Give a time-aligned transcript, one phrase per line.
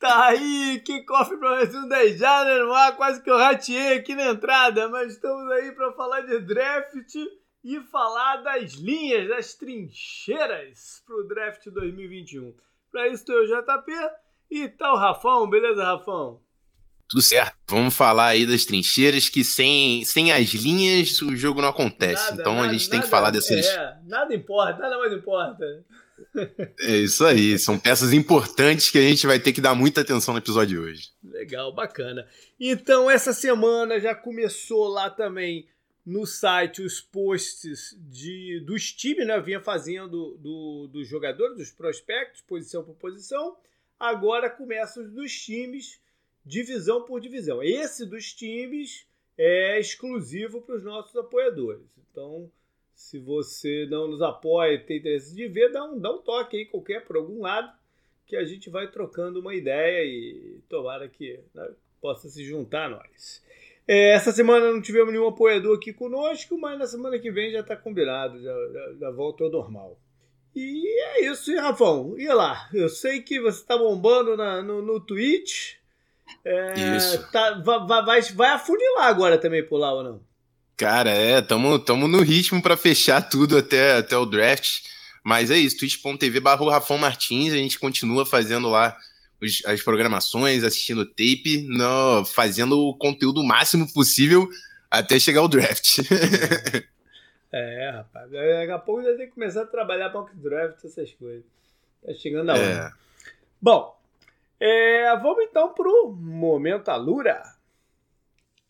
[0.00, 3.98] Tá aí, que cofre para mais um 10 jardas no ar, quase que eu rateei
[3.98, 7.14] aqui na entrada, mas estamos aí para falar de draft
[7.62, 12.54] e falar das linhas, das trincheiras para o draft 2021.
[12.90, 13.92] Para isso estou eu, JP,
[14.50, 16.40] e tá o Rafão, beleza, Rafão?
[17.06, 17.58] Tudo certo.
[17.68, 22.30] Vamos falar aí das trincheiras que sem, sem as linhas o jogo não acontece.
[22.30, 23.66] Nada, então nada, a gente tem que falar dessas.
[23.66, 25.84] É, nada importa, nada mais importa.
[26.80, 30.34] É isso aí, são peças importantes que a gente vai ter que dar muita atenção
[30.34, 31.10] no episódio de hoje.
[31.22, 32.26] Legal, bacana.
[32.58, 35.66] Então, essa semana já começou lá também
[36.04, 39.36] no site os posts de, dos times, né?
[39.36, 43.56] Eu vinha fazendo do, dos jogadores, dos prospectos, posição por posição.
[43.98, 46.00] Agora começa os dos times,
[46.44, 47.62] divisão por divisão.
[47.62, 51.86] Esse dos times é exclusivo para os nossos apoiadores.
[52.10, 52.50] Então,
[53.00, 56.58] se você não nos apoia e tem interesse de ver, dá um, dá um toque
[56.58, 57.72] aí qualquer por algum lado,
[58.26, 62.88] que a gente vai trocando uma ideia e tomara que né, possa se juntar a
[62.90, 63.42] nós.
[63.88, 67.60] É, essa semana não tivemos nenhum apoiador aqui conosco, mas na semana que vem já
[67.60, 69.98] está combinado, já, já, já volta ao normal.
[70.54, 72.14] E é isso, hein, Rafão?
[72.18, 75.76] E lá, eu sei que você está bombando na, no, no Twitch.
[76.44, 77.32] É, isso.
[77.32, 80.29] Tá, vai, vai, vai afunilar agora também por lá ou não?
[80.80, 84.80] Cara, é, tamo, tamo no ritmo para fechar tudo até, até o draft.
[85.22, 88.96] Mas é isso, twitch.tv barra Rafão Martins, a gente continua fazendo lá
[89.42, 94.48] os, as programações, assistindo tape, no, fazendo o conteúdo máximo possível
[94.90, 95.98] até chegar o draft.
[97.52, 101.12] é, rapaz, daqui a pouco já tem que começar a trabalhar para o draft, essas
[101.12, 101.44] coisas.
[102.02, 102.64] Tá chegando a hora.
[102.64, 102.90] É.
[103.60, 104.00] Bom,
[104.58, 107.59] é, vamos então pro Momento Alura.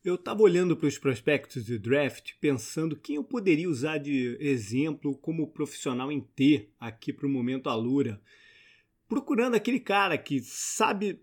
[0.02, 5.14] Eu estava olhando para os prospectos de draft, pensando quem eu poderia usar de exemplo
[5.18, 8.18] como profissional em T aqui para o momento Alura.
[9.06, 11.20] Procurando aquele cara que sabe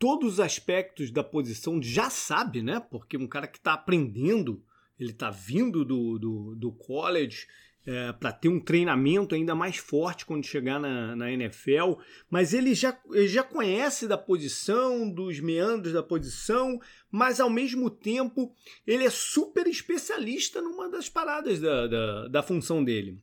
[0.00, 2.80] todos os aspectos da posição, já sabe, né?
[2.80, 4.64] Porque um cara que está aprendendo,
[4.98, 7.46] ele está vindo do, do, do college,
[7.86, 11.94] é, para ter um treinamento ainda mais forte quando chegar na, na NFL,
[12.28, 16.80] mas ele já, ele já conhece da posição, dos meandros da posição,
[17.10, 18.52] mas ao mesmo tempo
[18.84, 23.20] ele é super especialista numa das paradas da, da, da função dele.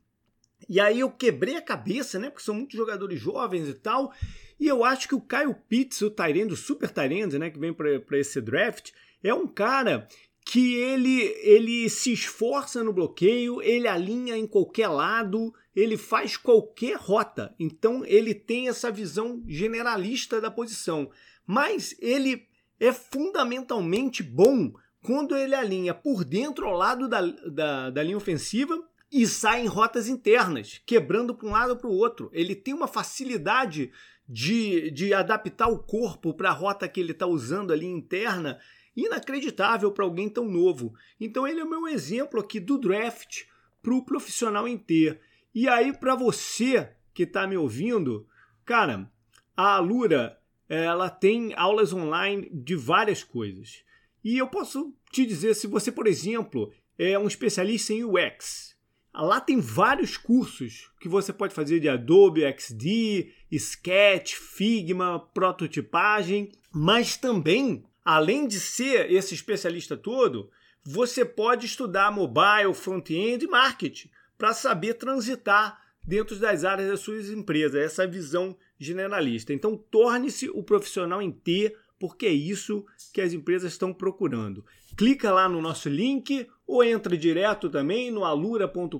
[0.70, 2.30] E aí eu quebrei a cabeça, né?
[2.30, 4.14] Porque são muitos jogadores jovens e tal.
[4.58, 7.50] E eu acho que o Kyle Pitts, o Tyrande, o super Tyrande, né?
[7.50, 8.92] Que vem para esse draft,
[9.22, 10.08] é um cara
[10.46, 16.98] que ele, ele se esforça no bloqueio, ele alinha em qualquer lado, ele faz qualquer
[16.98, 17.56] rota.
[17.60, 21.10] Então ele tem essa visão generalista da posição.
[21.46, 22.48] Mas ele
[22.80, 28.82] é fundamentalmente bom quando ele alinha por dentro ao lado da, da, da linha ofensiva
[29.12, 32.30] e sai em rotas internas, quebrando para um lado para o outro.
[32.34, 33.92] Ele tem uma facilidade
[34.28, 38.60] de, de adaptar o corpo para a rota que ele está usando ali interna
[38.96, 40.94] inacreditável para alguém tão novo.
[41.20, 43.44] Então ele é o meu exemplo aqui do draft
[43.82, 45.20] para o profissional inteiro.
[45.54, 48.28] E aí para você que está me ouvindo,
[48.66, 49.10] cara,
[49.56, 50.38] a Alura
[50.68, 53.84] ela tem aulas online de várias coisas.
[54.24, 58.76] E eu posso te dizer, se você, por exemplo, é um especialista em UX,
[59.14, 67.18] lá tem vários cursos que você pode fazer de Adobe XD, Sketch, Figma, prototipagem, mas
[67.18, 70.50] também além de ser esse especialista todo,
[70.84, 77.30] você pode estudar mobile, front-end e marketing para saber transitar dentro das áreas das suas
[77.30, 79.54] empresas, essa visão generalista.
[79.54, 84.66] Então, torne-se o profissional em T, porque é isso que as empresas estão procurando.
[84.98, 88.98] Clica lá no nosso link ou entra direto também no alura.com.br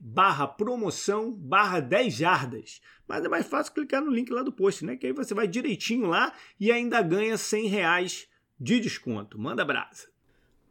[0.00, 2.80] barra promoção barra 10 jardas.
[3.06, 4.96] Mas é mais fácil clicar no link lá do post, né?
[4.96, 8.28] Que aí você vai direitinho lá e ainda ganha 100 reais
[8.58, 9.38] de desconto.
[9.38, 10.08] Manda brasa.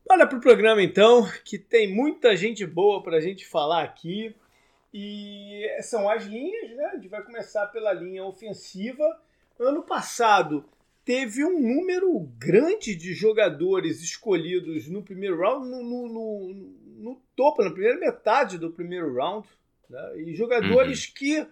[0.08, 4.36] Bora pro programa então, que tem muita gente boa para a gente falar aqui.
[4.94, 6.86] E são as linhas, né?
[6.86, 9.04] A gente vai começar pela linha ofensiva.
[9.60, 10.66] Ano passado
[11.06, 16.54] teve um número grande de jogadores escolhidos no primeiro round, no, no, no,
[16.98, 19.48] no topo, na primeira metade do primeiro round.
[19.88, 20.22] Né?
[20.22, 21.14] E jogadores uhum.
[21.16, 21.48] que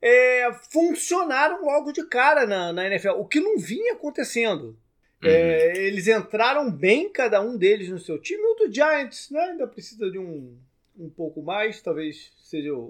[0.00, 4.78] é, funcionaram logo de cara na, na NFL, o que não vinha acontecendo.
[5.22, 5.28] Uhum.
[5.28, 8.42] É, eles entraram bem, cada um deles no seu time.
[8.42, 10.56] O do Giants né, ainda precisa de um,
[10.96, 12.84] um pouco mais, talvez seja o,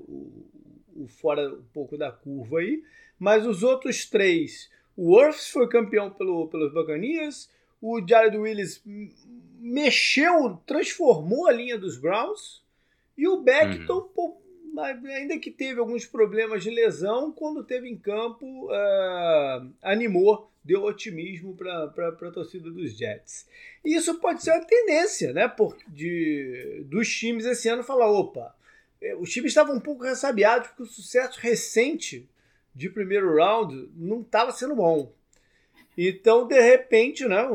[0.95, 2.83] o, o fora um pouco da curva aí.
[3.19, 7.49] Mas os outros três, o Worths foi campeão pelo, pelos Buccaneers,
[7.81, 8.83] o Jared Willis
[9.61, 12.63] mexeu, transformou a linha dos Browns,
[13.17, 14.43] e o Beckton, uhum
[14.81, 21.55] ainda que teve alguns problemas de lesão, quando teve em campo, uh, animou, deu otimismo
[21.55, 23.47] para a torcida dos Jets.
[23.85, 25.47] E isso pode ser uma tendência, né?
[25.49, 28.55] Por, de, dos times esse ano falar: opa,
[29.01, 32.29] é, os times estavam um pouco ressabiados porque o sucesso recente
[32.75, 35.13] de primeiro round não estava sendo bom.
[35.97, 37.47] Então, de repente, né,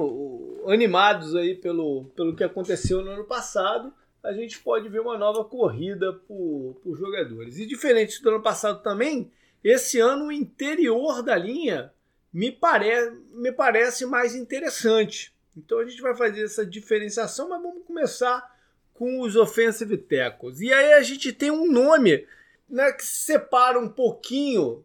[0.68, 3.94] animados aí pelo, pelo que aconteceu no ano passado,
[4.24, 7.58] a gente pode ver uma nova corrida por, por jogadores.
[7.58, 9.32] E diferente do ano passado também,
[9.64, 11.92] esse ano o interior da linha
[12.32, 15.34] me, pare, me parece mais interessante.
[15.56, 18.56] Então a gente vai fazer essa diferenciação, mas vamos começar
[18.94, 20.60] com os offensive tackles.
[20.60, 22.28] E aí a gente tem um nome
[22.70, 24.84] né, que separa um pouquinho.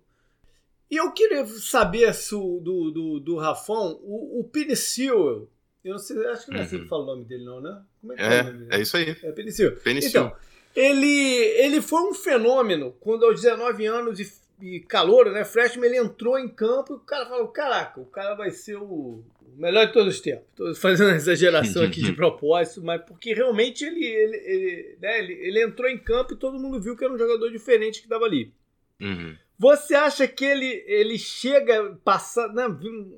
[0.93, 5.49] E eu queria saber se o, do, do, do Rafão, o, o Penicil,
[5.83, 6.89] eu não sei, acho que não é assim que uhum.
[6.89, 7.83] fala o nome dele, não, né?
[7.99, 8.75] Como é que é, é, o nome dele?
[8.75, 9.17] é isso aí.
[9.23, 9.73] É Penicil.
[9.77, 10.11] Penicil.
[10.11, 10.37] Então,
[10.77, 14.31] ele, ele foi um fenômeno quando aos 19 anos e,
[14.61, 15.47] e calor, né?
[15.47, 19.25] Freshman, ele entrou em campo e o cara falou: caraca, o cara vai ser o
[19.57, 20.47] o melhor de todos os tempos.
[20.51, 25.33] Estou fazendo uma exageração aqui de propósito, mas porque realmente ele, ele, ele, né, ele,
[25.35, 28.25] ele, entrou em campo e todo mundo viu que era um jogador diferente que estava
[28.25, 28.53] ali.
[29.01, 29.37] Uhum.
[29.63, 32.65] Você acha que ele, ele chega passando, né,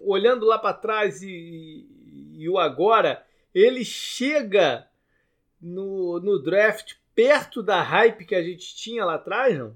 [0.02, 1.86] olhando lá para trás e,
[2.34, 3.24] e, o agora,
[3.54, 4.86] ele chega
[5.58, 9.74] no, no draft perto da hype que a gente tinha lá atrás, não?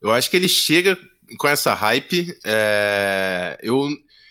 [0.00, 0.96] Eu acho que ele chega
[1.36, 2.38] com essa hype.
[2.46, 3.58] É...
[3.60, 3.88] Eu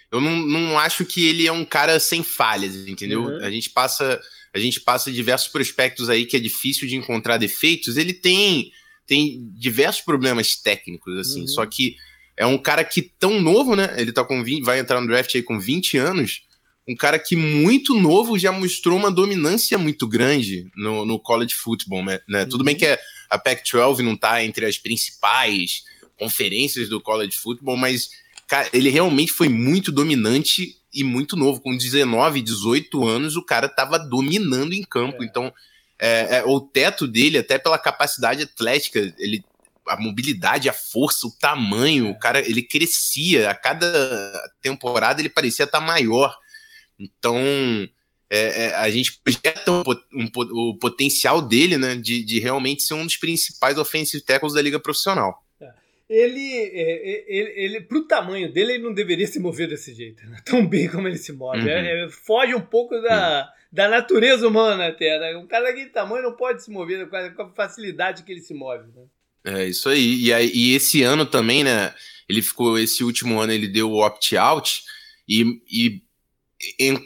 [0.09, 3.23] eu não, não acho que ele é um cara sem falhas, entendeu?
[3.23, 3.43] Uhum.
[3.43, 4.21] A gente passa
[4.53, 7.97] a gente passa diversos prospectos aí que é difícil de encontrar defeitos.
[7.97, 8.71] Ele tem
[9.05, 11.47] tem diversos problemas técnicos assim, uhum.
[11.47, 11.95] só que
[12.35, 13.93] é um cara que tão novo, né?
[13.97, 16.43] Ele tá com 20, vai entrar no draft aí com 20 anos.
[16.87, 22.03] Um cara que muito novo já mostrou uma dominância muito grande no, no college football,
[22.03, 22.19] né?
[22.29, 22.49] Uhum.
[22.49, 22.85] Tudo bem que
[23.29, 25.83] a Pac-12 não tá entre as principais
[26.17, 28.09] conferências do college football, mas
[28.53, 31.61] Cara, ele realmente foi muito dominante e muito novo.
[31.61, 35.23] Com 19, 18 anos, o cara tava dominando em campo.
[35.23, 35.25] É.
[35.25, 35.51] Então,
[36.05, 39.43] é, é, o teto dele, até pela capacidade atlética, ele
[39.87, 43.49] a mobilidade, a força, o tamanho, o cara, ele crescia.
[43.49, 46.37] A cada temporada ele parecia estar maior.
[46.97, 47.37] Então,
[48.29, 49.83] é, é, a gente projeta um,
[50.13, 54.61] um, o potencial dele, né, de, de realmente ser um dos principais offensive tackles da
[54.61, 55.43] liga profissional
[56.13, 60.23] ele, é, é, ele, ele, pro tamanho dele, ele não deveria se mover desse jeito,
[60.27, 60.37] né?
[60.45, 61.59] tão bem como ele se move.
[61.59, 61.67] Uhum.
[61.67, 63.62] É, é, foge um pouco da, uhum.
[63.73, 65.19] Da natureza humana até.
[65.19, 65.35] Né?
[65.35, 68.41] Um cara daquele tamanho não pode se mover com a, com a facilidade que ele
[68.41, 68.85] se move.
[68.95, 69.03] Né?
[69.61, 70.25] É isso aí.
[70.25, 70.51] E, aí.
[70.53, 71.91] e esse ano também, né?
[72.29, 74.83] Ele ficou, esse último ano, ele deu o opt-out
[75.27, 76.03] e, e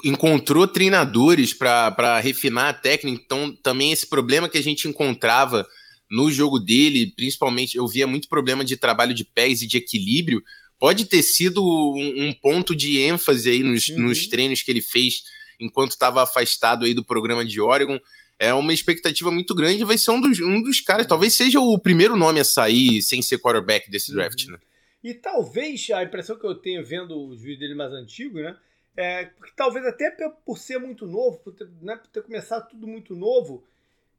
[0.03, 3.23] encontrou treinadores para refinar a técnica.
[3.23, 5.65] Então, também esse problema que a gente encontrava
[6.11, 10.43] no jogo dele, principalmente, eu via muito problema de trabalho de pés e de equilíbrio.
[10.77, 14.03] Pode ter sido um, um ponto de ênfase aí nos, uhum.
[14.03, 15.23] nos treinos que ele fez
[15.59, 17.99] enquanto estava afastado aí do programa de Oregon.
[18.39, 21.79] É uma expectativa muito grande, vai ser um dos, um dos caras, talvez seja o
[21.79, 24.17] primeiro nome a sair sem ser quarterback desse uhum.
[24.17, 24.59] draft, né?
[25.03, 28.55] E talvez a impressão que eu tenho vendo os vídeos dele mais antigos, né?
[28.95, 30.11] É, porque talvez até
[30.45, 33.63] por ser muito novo, por ter, né, por ter começado tudo muito novo,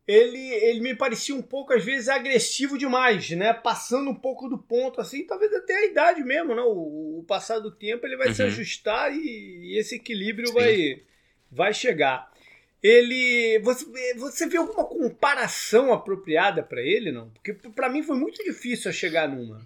[0.08, 3.52] ele, ele me parecia um pouco, às vezes, agressivo demais, né?
[3.52, 6.62] Passando um pouco do ponto, assim, talvez até a idade mesmo, né?
[6.62, 8.34] O, o passar do tempo ele vai uhum.
[8.34, 11.02] se ajustar e, e esse equilíbrio vai,
[11.50, 12.30] vai chegar.
[12.82, 13.58] Ele.
[13.64, 17.28] Você, você vê alguma comparação apropriada para ele, não?
[17.30, 19.60] Porque para mim foi muito difícil chegar numa.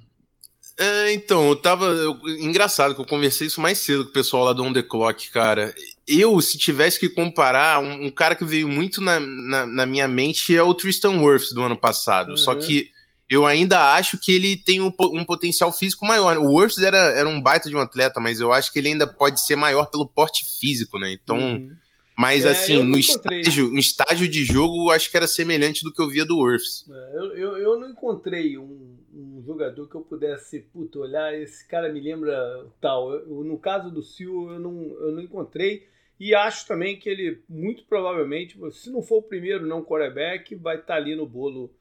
[0.79, 1.87] É, então, eu tava.
[1.87, 4.83] Eu, engraçado que eu conversei isso mais cedo com o pessoal lá do On The
[4.83, 5.75] Clock, cara.
[6.09, 10.09] Eu, se tivesse que comparar, um, um cara que veio muito na, na, na, minha
[10.09, 12.31] mente é o Tristan Wirfs do ano passado.
[12.31, 12.37] Uhum.
[12.37, 12.91] Só que
[13.33, 16.37] eu ainda acho que ele tem um, um potencial físico maior.
[16.39, 19.07] O Wirfs era, era um baita de um atleta, mas eu acho que ele ainda
[19.07, 21.13] pode ser maior pelo porte físico, né?
[21.13, 21.39] Então.
[21.39, 21.77] Uhum.
[22.15, 26.01] Mas é, assim, no estágio, no estágio de jogo, acho que era semelhante do que
[26.01, 26.85] eu via do Wirfs.
[26.89, 31.67] É, eu, eu, eu não encontrei um um jogador que eu pudesse, puto, olhar, esse
[31.69, 33.13] cara me lembra tal.
[33.13, 35.87] Eu, no caso do Sil, eu não, eu não encontrei.
[36.19, 40.77] E acho também que ele, muito provavelmente, se não for o primeiro não quarterback, vai
[40.77, 41.75] estar tá ali no bolo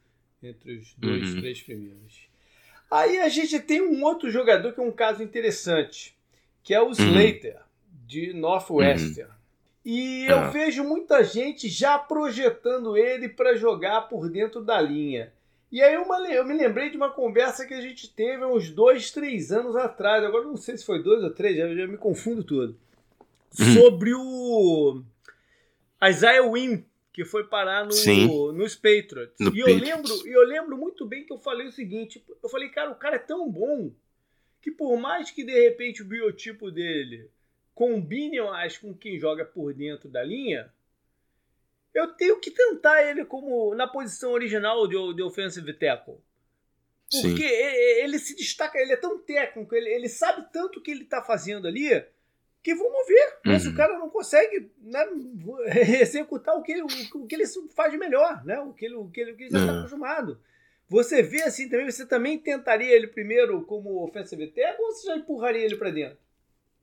[0.43, 1.41] entre os dois, uhum.
[1.41, 2.27] três primeiros.
[2.89, 6.15] Aí a gente tem um outro jogador que é um caso interessante,
[6.63, 6.91] que é o uhum.
[6.91, 7.61] Slater, uhum.
[8.05, 9.29] de Northwestern.
[9.29, 9.41] Uhum.
[9.83, 10.49] E eu ah.
[10.49, 15.33] vejo muita gente já projetando ele para jogar por dentro da linha.
[15.71, 19.09] E aí uma, eu me lembrei de uma conversa que a gente teve uns dois,
[19.09, 20.23] três anos atrás.
[20.23, 22.77] Agora não sei se foi dois ou três, já, já me confundo tudo.
[23.57, 23.73] Uhum.
[23.73, 25.01] Sobre o
[26.03, 29.35] Isaiah Wynn, que foi parar no, nos Patriots.
[29.39, 32.49] No e eu lembro, e eu lembro muito bem que eu falei o seguinte: eu
[32.49, 33.91] falei, cara, o cara é tão bom
[34.61, 37.29] que por mais que de repente o biotipo dele
[37.73, 40.71] combine mais com quem joga por dentro da linha,
[41.93, 46.17] eu tenho que tentar ele como na posição original de, de offensive tackle.
[47.21, 50.91] Porque ele, ele, se destaca, ele é tão técnico, ele, ele sabe tanto o que
[50.91, 51.89] ele está fazendo ali,
[52.63, 53.37] que vamos ver.
[53.45, 53.71] Mas uhum.
[53.71, 55.05] o cara não consegue né,
[56.01, 58.59] executar o que, ele, o, que ele faz melhor, né?
[58.59, 59.79] o, que ele, o, que ele, o que ele já está uhum.
[59.79, 60.39] acostumado.
[60.89, 65.15] Você vê assim também, você também tentaria ele primeiro como offensive tackle ou você já
[65.15, 66.17] empurraria ele para dentro?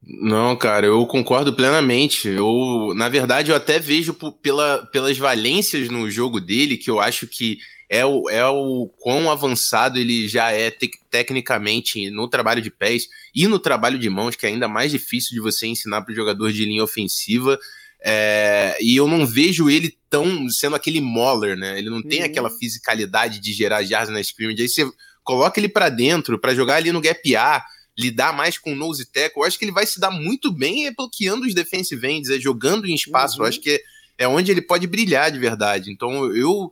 [0.03, 2.29] Não, cara, eu concordo plenamente.
[2.29, 7.27] Eu, na verdade, eu até vejo pela, pelas valências no jogo dele, que eu acho
[7.27, 7.59] que
[7.89, 13.09] é o, é o quão avançado ele já é te tecnicamente no trabalho de pés
[13.35, 16.15] e no trabalho de mãos, que é ainda mais difícil de você ensinar para o
[16.15, 17.59] jogador de linha ofensiva.
[18.01, 21.79] É, e eu não vejo ele tão sendo aquele moller, né?
[21.79, 22.27] Ele não tem uhum.
[22.27, 24.63] aquela fisicalidade de gerar jardas na scrimmage.
[24.63, 24.89] Aí você
[25.25, 27.65] coloca ele para dentro para jogar ali no gap A,
[27.99, 29.43] lidar mais com o nose tackle.
[29.43, 32.87] Eu acho que ele vai se dar muito bem bloqueando os defensive ends, é jogando
[32.87, 33.39] em espaço.
[33.39, 33.45] Uhum.
[33.45, 33.81] Eu acho que é,
[34.19, 35.91] é onde ele pode brilhar de verdade.
[35.91, 36.71] Então eu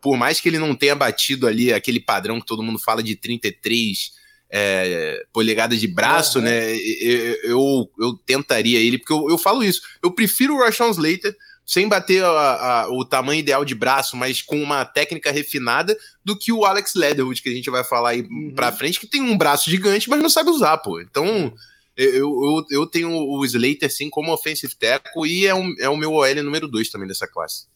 [0.00, 3.16] por mais que ele não tenha batido ali aquele padrão que todo mundo fala de
[3.16, 4.12] 33
[4.50, 6.44] é, polegadas de braço, uhum.
[6.44, 6.76] né?
[6.76, 9.80] Eu, eu, eu, tentaria ele, porque eu, eu falo isso.
[10.02, 14.42] Eu prefiro o Rashawn Slater sem bater a, a, o tamanho ideal de braço, mas
[14.42, 18.22] com uma técnica refinada, do que o Alex Leatherwood, que a gente vai falar aí
[18.22, 18.52] uhum.
[18.54, 21.00] pra frente, que tem um braço gigante, mas não sabe usar, pô.
[21.00, 21.54] Então,
[21.96, 25.96] eu, eu, eu tenho o Slater, sim, como offensive tackle, e é, um, é o
[25.96, 27.66] meu OL número 2 também dessa classe.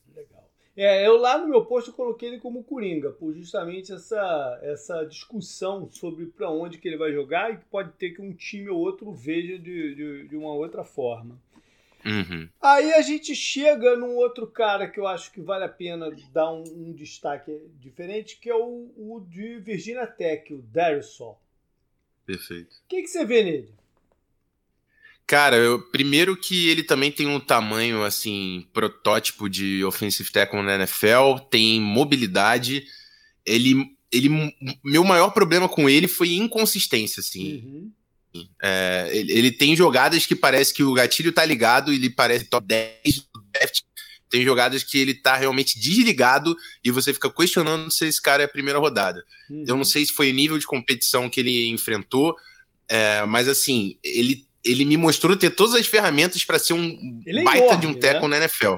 [0.76, 5.04] É, eu lá no meu post eu coloquei ele como Coringa, por justamente essa, essa
[5.04, 8.68] discussão sobre para onde que ele vai jogar e que pode ter que um time
[8.68, 11.40] ou outro veja de, de, de uma outra forma.
[12.04, 12.49] Uhum.
[12.61, 16.52] Aí a gente chega num outro cara que eu acho que vale a pena dar
[16.52, 21.18] um, um destaque diferente, que é o, o de Virginia Tech, o Darius
[22.25, 22.76] Perfeito.
[22.76, 23.75] O que, que você vê nele?
[25.26, 30.76] Cara, eu, primeiro que ele também tem um tamanho, assim, protótipo de offensive tackle na
[30.76, 32.85] NFL, tem mobilidade.
[33.45, 33.75] Ele,
[34.12, 34.54] ele,
[34.85, 37.64] meu maior problema com ele foi inconsistência, assim.
[37.64, 37.92] Uhum.
[38.62, 42.64] É, ele, ele, tem jogadas que parece que o gatilho tá ligado, ele parece top
[42.66, 42.92] 10
[43.35, 43.80] do draft.
[44.28, 48.47] Tem jogadas que ele tá realmente desligado e você fica questionando se esse cara é
[48.47, 49.25] a primeira rodada.
[49.50, 49.64] Uhum.
[49.66, 52.37] Eu não sei se foi o nível de competição que ele enfrentou,
[52.88, 57.42] é, mas assim, ele ele me mostrou ter todas as ferramentas para ser um é
[57.42, 58.38] baita enorme, de um teco né?
[58.38, 58.75] na NFL.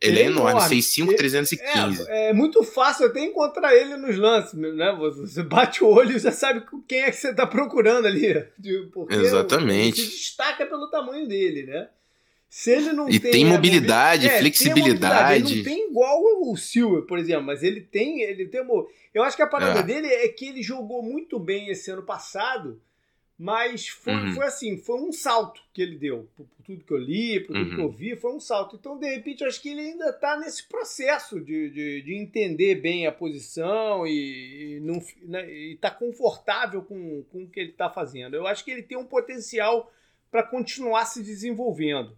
[0.00, 2.06] Ele, ele é, é enorme, 6'5", 315.
[2.08, 4.96] É, é, muito fácil até encontrar ele nos lances, né?
[4.98, 8.34] Você bate o olho e já sabe quem é que você está procurando ali.
[8.92, 10.00] Porque Exatamente.
[10.00, 11.88] Ele se destaca pelo tamanho dele, né?
[12.48, 15.44] Se ele não e tem, tem mobilidade, é, flexibilidade.
[15.44, 18.60] Tem Ele não tem igual o Silver, por exemplo, mas ele tem, ele tem.
[19.14, 19.82] Eu acho que a parada é.
[19.84, 22.80] dele é que ele jogou muito bem esse ano passado
[23.40, 24.34] mas foi, uhum.
[24.34, 26.28] foi assim, foi um salto que ele deu.
[26.36, 27.74] Por, por tudo que eu li, por tudo uhum.
[27.74, 27.90] que eu uhum.
[27.90, 28.76] vi, foi um salto.
[28.76, 33.06] Então, de repente, acho que ele ainda está nesse processo de, de, de, entender bem
[33.06, 38.36] a posição e, e não né, está confortável com, com o que ele está fazendo.
[38.36, 39.90] Eu acho que ele tem um potencial
[40.30, 42.14] para continuar se desenvolvendo.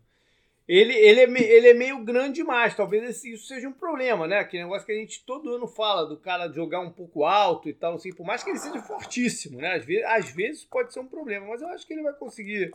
[0.74, 4.38] Ele, ele, é, ele é meio grande demais, talvez isso seja um problema, né?
[4.38, 7.74] Aquele negócio que a gente todo ano fala do cara jogar um pouco alto e
[7.74, 9.74] tal, assim, por mais que ele seja fortíssimo, né?
[9.74, 12.72] Às vezes, às vezes pode ser um problema, mas eu acho que ele vai conseguir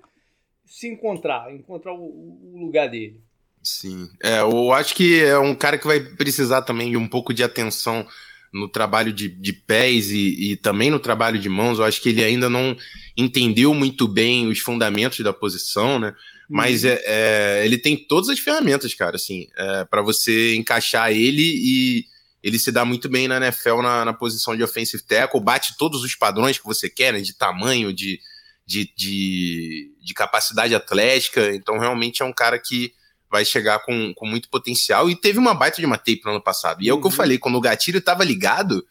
[0.63, 3.19] se encontrar, encontrar o, o lugar dele.
[3.63, 7.33] Sim, é, eu acho que é um cara que vai precisar também de um pouco
[7.33, 8.05] de atenção
[8.53, 11.79] no trabalho de, de pés e, e, também no trabalho de mãos.
[11.79, 12.77] Eu acho que ele ainda não
[13.17, 16.13] entendeu muito bem os fundamentos da posição, né?
[16.49, 16.91] Mas uhum.
[16.91, 22.05] é, é, ele tem todas as ferramentas, cara, assim, é, para você encaixar ele e
[22.41, 26.03] ele se dá muito bem na NFL na, na, posição de offensive tackle, bate todos
[26.03, 28.21] os padrões que você quer, né, de tamanho, de,
[28.65, 31.53] de, de, de capacidade atlética.
[31.53, 32.93] Então, realmente é um cara que
[33.29, 36.41] vai chegar com, com muito potencial e teve uma baita de uma tape no ano
[36.41, 36.81] passado.
[36.81, 37.17] E é o que eu uhum.
[37.17, 38.85] falei, quando o gatilho estava ligado,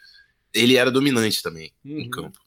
[0.52, 2.00] ele era dominante também uhum.
[2.00, 2.38] em campo.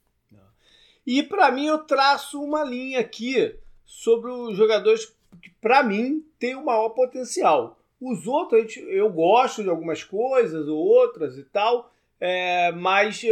[1.06, 3.56] E para mim eu traço uma linha aqui
[3.90, 7.80] sobre os jogadores que, para mim, têm o maior potencial.
[8.00, 13.24] Os outros, gente, eu gosto de algumas coisas ou outras e tal, é, mas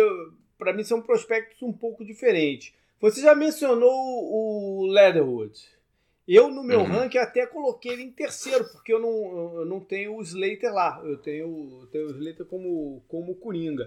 [0.57, 2.73] para mim são prospectos um pouco diferentes.
[2.99, 5.53] Você já mencionou o Leatherwood.
[6.27, 6.87] Eu, no meu uhum.
[6.87, 10.99] ranking, até coloquei ele em terceiro, porque eu não, eu não tenho o Slater lá.
[11.05, 13.85] Eu tenho, eu tenho o Slater como, como Coringa.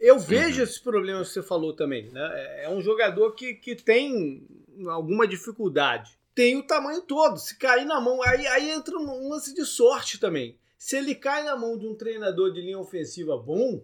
[0.00, 0.64] Eu vejo uhum.
[0.64, 2.10] esses problemas que você falou também.
[2.10, 2.30] Né?
[2.34, 4.46] É, é um jogador que, que tem
[4.88, 6.18] alguma dificuldade.
[6.34, 7.38] Tem o tamanho todo.
[7.38, 10.58] Se cair na mão, aí, aí entra um lance de sorte também.
[10.76, 13.82] Se ele cai na mão de um treinador de linha ofensiva bom,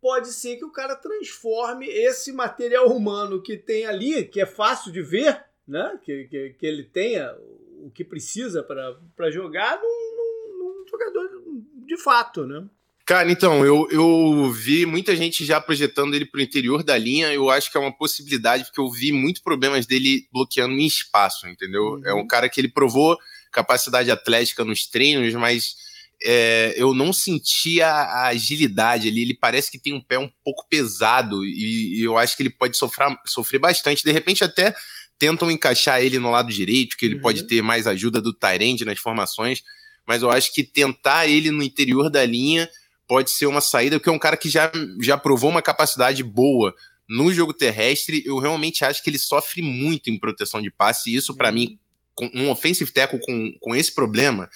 [0.00, 4.92] pode ser que o cara transforme esse material humano que tem ali, que é fácil
[4.92, 5.98] de ver, né?
[6.02, 7.36] que, que, que ele tenha
[7.82, 11.42] o que precisa para jogar, num, num, num jogador
[11.86, 12.46] de fato.
[12.46, 12.68] Né?
[13.10, 17.32] Cara, então, eu, eu vi muita gente já projetando ele para o interior da linha.
[17.32, 21.48] Eu acho que é uma possibilidade, porque eu vi muito problemas dele bloqueando em espaço,
[21.48, 21.94] entendeu?
[21.94, 22.06] Uhum.
[22.06, 23.18] É um cara que ele provou
[23.50, 25.74] capacidade atlética nos treinos, mas
[26.22, 29.22] é, eu não senti a, a, agilidade ali.
[29.22, 32.50] Ele parece que tem um pé um pouco pesado e, e eu acho que ele
[32.50, 34.04] pode sofrer, sofrer bastante.
[34.04, 34.72] De repente, até
[35.18, 37.22] tentam encaixar ele no lado direito, que ele uhum.
[37.22, 39.64] pode ter mais ajuda do Tyrande nas formações,
[40.06, 42.70] mas eu acho que tentar ele no interior da linha
[43.10, 46.72] pode ser uma saída, porque é um cara que já, já provou uma capacidade boa
[47.08, 48.22] no jogo terrestre.
[48.24, 51.76] Eu realmente acho que ele sofre muito em proteção de passe, e isso, para mim,
[52.14, 54.48] com um offensive tackle com, com esse problema,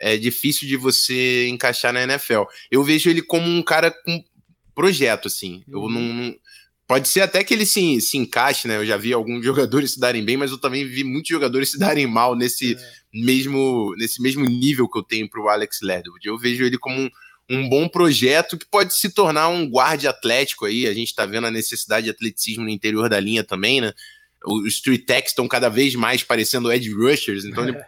[0.00, 2.42] é difícil de você encaixar na NFL.
[2.68, 4.24] Eu vejo ele como um cara com
[4.74, 5.62] projeto, assim.
[5.68, 6.14] Eu não, uhum.
[6.14, 6.36] não.
[6.88, 8.76] Pode ser até que ele se, se encaixe, né?
[8.76, 11.78] Eu já vi alguns jogadores se darem bem, mas eu também vi muitos jogadores se
[11.78, 12.78] darem mal nesse, é.
[13.14, 16.26] mesmo, nesse mesmo nível que eu tenho pro Alex Leatherwood.
[16.26, 17.08] Eu vejo ele como um
[17.50, 20.86] um bom projeto que pode se tornar um guarde atlético aí.
[20.86, 23.92] A gente está vendo a necessidade de atleticismo no interior da linha também, né?
[24.44, 27.68] Os street techs estão cada vez mais parecendo edge rushers, então é.
[27.68, 27.84] ele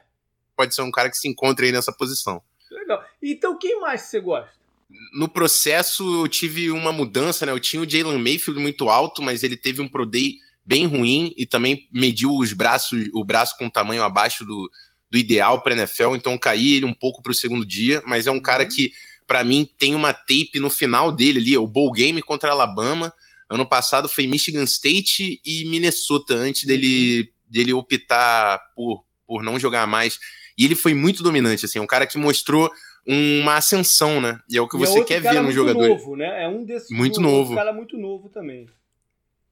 [0.57, 2.43] pode ser um cara que se encontra aí nessa posição.
[2.71, 3.05] Legal.
[3.23, 4.51] Então quem mais você gosta?
[5.15, 7.53] No processo eu tive uma mudança, né?
[7.53, 11.33] Eu tinha o Jalen Mayfield muito alto, mas ele teve um Pro Day bem ruim
[11.37, 14.71] e também mediu os braços, o braço com tamanho abaixo do,
[15.09, 18.31] do ideal para NFL, então caí ele um pouco para o segundo dia, mas é
[18.31, 18.69] um cara uhum.
[18.69, 18.93] que
[19.33, 23.11] para mim, tem uma tape no final dele ali, o Bowl Game contra Alabama.
[23.49, 29.87] Ano passado foi Michigan State e Minnesota, antes dele, dele optar por, por não jogar
[29.87, 30.19] mais.
[30.59, 32.71] E ele foi muito dominante, assim, um cara que mostrou
[33.07, 34.39] uma ascensão, né?
[34.51, 35.89] E é o que e é você é quer ver no jogador.
[35.89, 36.45] Novo, né?
[36.45, 37.55] É um desses muito novo.
[37.55, 38.67] Cara muito novo também.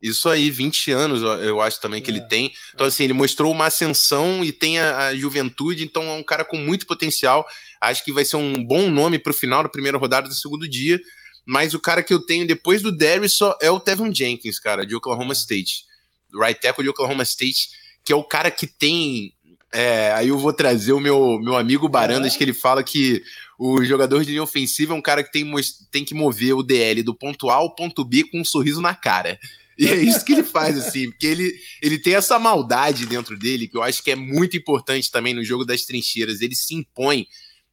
[0.02, 2.52] Isso aí, 20 anos, eu acho também que é, ele tem.
[2.74, 6.42] Então, assim, ele mostrou uma ascensão e tem a, a, juventude, então é um cara
[6.42, 7.46] com muito potencial.
[7.80, 10.66] Acho que vai ser um bom nome para o final da primeira rodada do segundo
[10.66, 10.98] dia.
[11.44, 14.94] Mas o cara que eu tenho depois do Darius é o Tevin Jenkins, cara, de
[14.94, 15.84] Oklahoma State.
[16.32, 17.70] Right tackle de Oklahoma State,
[18.04, 19.34] que é o cara que tem.
[19.72, 23.22] É, aí eu vou trazer o meu, meu amigo Barandas, que ele fala que
[23.58, 25.48] o jogador de linha ofensiva é um cara que tem,
[25.90, 28.94] tem que mover o DL do ponto A ao ponto B com um sorriso na
[28.94, 29.38] cara.
[29.80, 33.66] E é isso que ele faz, assim, porque ele, ele tem essa maldade dentro dele,
[33.66, 36.42] que eu acho que é muito importante também no jogo das trincheiras.
[36.42, 37.26] Ele se impõe,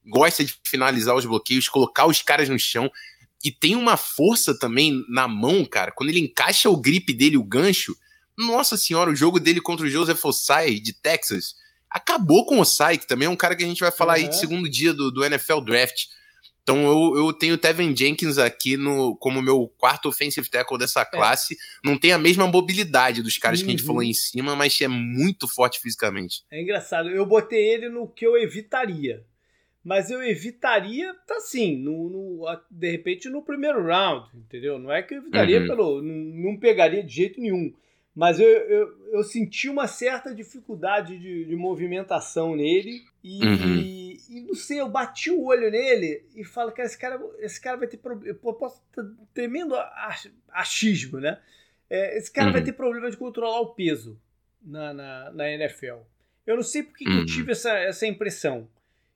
[0.07, 2.89] gosta de finalizar os bloqueios, colocar os caras no chão.
[3.43, 5.91] E tem uma força também na mão, cara.
[5.91, 7.93] Quando ele encaixa o grip dele, o gancho.
[8.37, 11.55] Nossa senhora, o jogo dele contra o Joseph Osai de Texas
[11.89, 14.23] acabou com o Osai, que também é um cara que a gente vai falar uhum.
[14.23, 16.05] aí de segundo dia do, do NFL Draft.
[16.67, 20.99] Então eu, eu tenho o Tevin Jenkins aqui no, como meu quarto offensive tackle dessa
[20.99, 21.05] é.
[21.05, 21.53] classe.
[21.53, 21.57] É.
[21.87, 23.65] Não tem a mesma mobilidade dos caras uhum.
[23.65, 24.09] que a gente falou uhum.
[24.09, 26.43] em cima, mas é muito forte fisicamente.
[26.51, 27.09] É engraçado.
[27.09, 29.23] Eu botei ele no que eu evitaria.
[29.81, 34.77] Mas eu evitaria, tá assim, no, no, de repente no primeiro round, entendeu?
[34.77, 35.67] Não é que eu evitaria uhum.
[35.67, 36.01] pelo.
[36.01, 37.73] Não, não pegaria de jeito nenhum.
[38.13, 43.03] Mas eu, eu, eu senti uma certa dificuldade de, de movimentação nele.
[43.23, 43.77] E, uhum.
[44.29, 47.61] E, e, não sei, eu bati o olho nele e falo, cara, esse cara, esse
[47.61, 48.37] cara vai ter problema.
[48.43, 49.03] Eu posso ter
[49.33, 49.75] tremendo
[50.49, 51.39] achismo, né?
[51.89, 52.53] É, esse cara uhum.
[52.53, 54.19] vai ter problema de controlar o peso
[54.61, 55.99] na, na, na NFL.
[56.45, 57.11] Eu não sei porque uhum.
[57.11, 57.25] que eu uhum.
[57.25, 58.69] tive essa, essa impressão.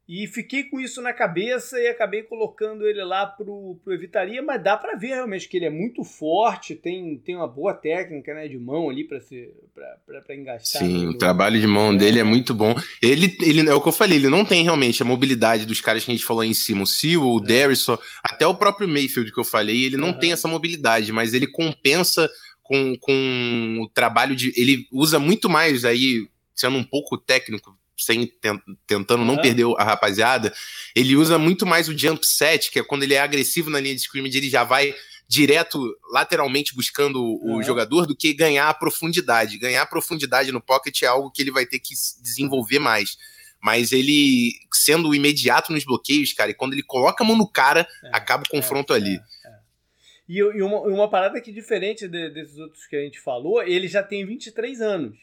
[0.08, 4.62] E fiquei com isso na cabeça e acabei colocando ele lá pro, pro Evitaria, mas
[4.62, 8.48] dá para ver realmente que ele é muito forte, tem, tem uma boa técnica né,
[8.48, 10.82] de mão ali para engastar.
[10.82, 12.76] Sim, o trabalho de mão dele é muito bom.
[13.02, 16.04] Ele, ele é o que eu falei, ele não tem realmente a mobilidade dos caras
[16.04, 17.98] que a gente falou aí em cima, o Seal, o é.
[18.24, 20.20] até o próprio Mayfield que eu falei, ele não uhum.
[20.20, 22.30] tem essa mobilidade, mas ele compensa
[22.72, 24.54] com, com o trabalho de.
[24.56, 28.32] Ele usa muito mais aí, sendo um pouco técnico, sem
[28.88, 30.54] tentando não perder a rapaziada,
[30.96, 33.96] ele usa muito mais o jump set, que é quando ele é agressivo na linha
[33.96, 34.94] de scrimmage, ele já vai
[35.32, 37.64] direto lateralmente buscando o uhum.
[37.64, 39.58] jogador do que ganhar a profundidade.
[39.58, 43.18] Ganhar a profundidade no pocket é algo que ele vai ter que desenvolver mais.
[43.64, 47.88] Mas ele, sendo imediato nos bloqueios, cara, e quando ele coloca a mão no cara,
[48.04, 49.16] é, acaba o confronto é, ali.
[49.16, 49.54] É, é.
[50.28, 53.88] e, e uma, uma, parada que diferente de, desses outros que a gente falou, ele
[53.88, 55.18] já tem 23 anos.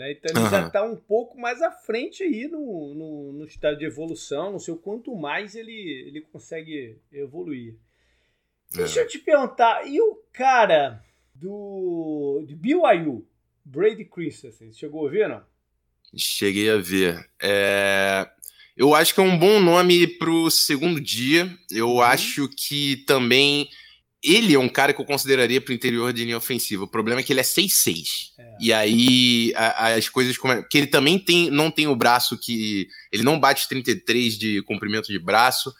[0.00, 0.12] Né?
[0.12, 0.50] Então ele uhum.
[0.50, 4.50] já está um pouco mais à frente aí no, no, no, estado de evolução.
[4.50, 5.72] Não sei o quanto mais ele,
[6.06, 7.74] ele consegue evoluir.
[8.72, 8.78] É.
[8.78, 13.26] Deixa eu te perguntar, e o cara do de BYU,
[13.62, 15.42] Brady Christensen, chegou a ver, não?
[16.16, 17.28] Cheguei a ver.
[17.38, 18.26] É...
[18.74, 21.54] Eu acho que é um bom nome pro segundo dia.
[21.70, 22.00] Eu uhum.
[22.00, 23.68] acho que também
[24.22, 26.84] ele é um cara que eu consideraria pro interior de linha ofensiva.
[26.84, 28.32] O problema é que ele é 6'6".
[28.38, 28.56] É.
[28.60, 32.88] E aí a, as coisas como que ele também tem não tem o braço que
[33.10, 35.72] ele não bate 33 de comprimento de braço,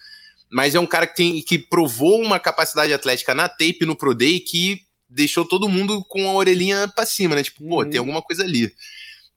[0.50, 4.14] mas é um cara que tem que provou uma capacidade atlética na tape no Pro
[4.14, 7.42] Day que deixou todo mundo com a orelhinha para cima, né?
[7.42, 7.70] Tipo, uhum.
[7.70, 8.06] pô, tem uhum.
[8.06, 8.72] alguma coisa ali.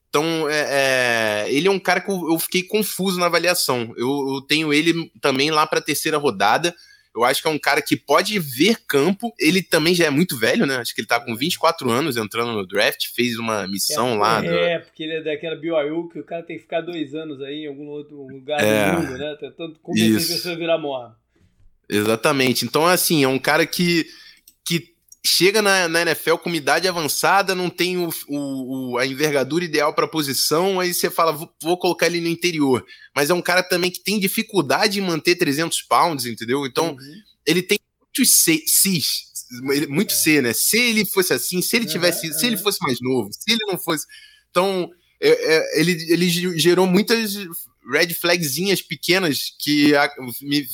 [0.08, 3.92] Então, é, é, ele é um cara que eu, eu fiquei confuso na avaliação.
[3.96, 6.72] Eu, eu tenho ele também lá para a terceira rodada.
[7.14, 9.32] Eu acho que é um cara que pode ver campo.
[9.38, 10.76] Ele também já é muito velho, né?
[10.76, 14.44] Acho que ele tá com 24 anos entrando no draft, fez uma missão é, lá.
[14.44, 14.84] É, do...
[14.84, 17.68] porque ele é daquela BYU que o cara tem que ficar dois anos aí em
[17.68, 19.36] algum outro lugar é, do mundo, né?
[19.38, 21.16] Tentando convencer a pessoa a virar morra.
[21.88, 22.64] Exatamente.
[22.64, 24.06] Então, assim, é um cara que,
[24.66, 24.93] que
[25.26, 29.94] chega na, na, NFL com uma idade avançada, não tem o, o, a envergadura ideal
[29.94, 32.84] para a posição, aí você fala, vou, vou, colocar ele no interior.
[33.16, 36.66] Mas é um cara também que tem dificuldade em manter 300 pounds, entendeu?
[36.66, 37.22] Então, uhum.
[37.46, 39.32] ele tem muitos Cs,
[39.88, 40.16] muito é.
[40.16, 40.52] C, né?
[40.52, 42.32] Se ele fosse assim, se ele tivesse, uhum.
[42.34, 44.06] se ele fosse mais novo, se ele não fosse.
[44.50, 47.34] Então, é, é, ele, ele gerou muitas
[47.90, 50.10] red flagzinhas pequenas que a,
[50.42, 50.66] me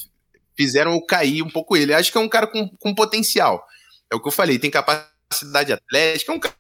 [0.56, 1.94] fizeram eu cair um pouco ele.
[1.94, 3.64] Acho que é um cara com, com potencial.
[4.11, 6.55] É o que eu falei, tem capacidade atlética, é um cara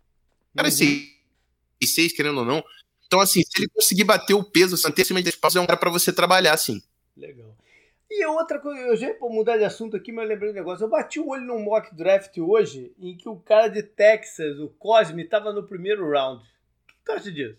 [0.64, 0.70] uhum.
[0.70, 2.64] seis, querendo ou não.
[3.06, 5.78] Então, assim, se ele conseguir bater o peso, manter acima de espaço, é um cara
[5.78, 6.80] para você trabalhar, assim.
[7.16, 7.56] Legal.
[8.08, 10.84] E outra coisa, eu já vou mudar de assunto aqui, mas eu lembrei um negócio.
[10.84, 14.68] Eu bati o olho num mock draft hoje em que o cara de Texas, o
[14.68, 16.42] Cosme, estava no primeiro round.
[16.42, 17.56] O que tu acha disso?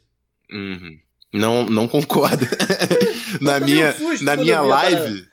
[0.52, 1.00] Uhum.
[1.34, 2.46] Não, não concordo.
[3.40, 5.31] na minha, na minha live.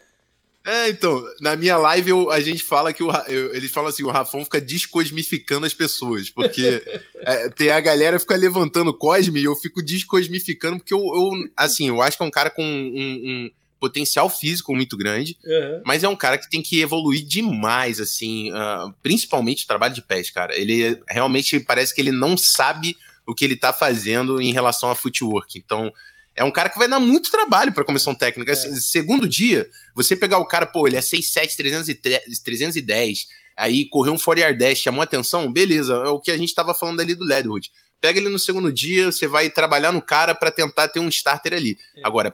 [0.69, 4.03] É, então, na minha live eu, a gente fala que o, eu, eles falam assim,
[4.03, 6.83] o Rafão fica descosmificando as pessoas, porque
[7.21, 11.89] é, tem a galera fica levantando Cosme e eu fico descosmificando, porque eu, eu, assim,
[11.89, 13.51] eu acho que é um cara com um, um
[13.81, 15.83] potencial físico muito grande, uhum.
[15.87, 20.03] mas é um cara que tem que evoluir demais, assim, uh, principalmente o trabalho de
[20.03, 20.55] pés, cara.
[20.55, 22.95] Ele realmente parece que ele não sabe
[23.27, 25.59] o que ele tá fazendo em relação a footwork.
[25.59, 25.91] Então,
[26.39, 28.53] é um cara que vai dar muito trabalho para a comissão técnica.
[28.53, 28.55] É.
[28.55, 34.41] Segundo dia, você pegar o cara, pô, ele é 6'7, 310, aí correu um 40
[34.41, 37.73] yard dash, chamou atenção, beleza, é o que a gente estava falando ali do Leatherwood.
[38.01, 41.55] Pega ele no segundo dia, você vai trabalhar no cara para tentar ter um starter
[41.55, 41.77] ali.
[41.97, 42.03] É.
[42.05, 42.33] Agora,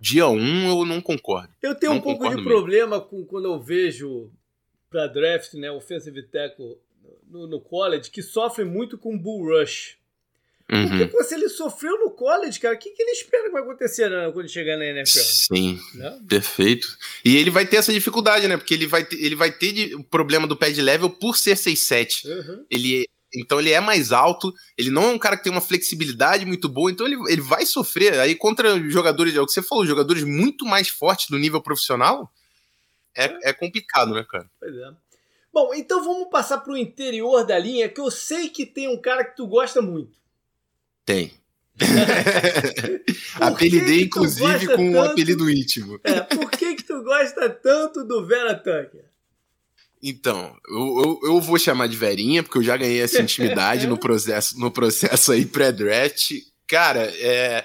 [0.00, 1.50] dia 1 um, eu não concordo.
[1.62, 2.48] Eu tenho não um pouco de mesmo.
[2.48, 4.30] problema com quando eu vejo
[4.88, 6.78] para draft, né, offensive tackle
[7.30, 9.98] no, no college, que sofre muito com bull rush.
[10.72, 10.88] Uhum.
[10.88, 13.62] Porque pô, se ele sofreu no college, cara, o que, que ele espera que vai
[13.62, 15.18] acontecer né, quando chegar na NFL?
[15.18, 16.18] Sim, né?
[16.26, 16.96] perfeito.
[17.22, 18.56] E ele vai ter essa dificuldade, né?
[18.56, 22.24] Porque ele vai ter, ele vai ter o problema do pad level por ser 6'7".
[22.24, 22.64] Uhum.
[22.70, 26.46] Ele, então ele é mais alto, ele não é um cara que tem uma flexibilidade
[26.46, 28.18] muito boa, então ele, ele vai sofrer.
[28.18, 32.32] Aí contra jogadores, é o que você falou, jogadores muito mais fortes do nível profissional,
[33.14, 33.38] é, é.
[33.50, 34.50] é complicado, né, cara?
[34.58, 34.90] Pois é.
[35.52, 38.98] Bom, então vamos passar para o interior da linha, que eu sei que tem um
[38.98, 40.21] cara que tu gosta muito.
[41.04, 41.32] Tem.
[43.40, 44.82] Apelidei, inclusive, com tanto...
[44.82, 45.98] um apelido íntimo.
[46.04, 49.10] É, por que, que tu gosta tanto do Vera Tucker?
[50.02, 53.96] Então, eu, eu, eu, vou chamar de Verinha, porque eu já ganhei essa intimidade no
[53.98, 56.32] processo, no processo aí pré-draft.
[56.66, 57.64] Cara, é.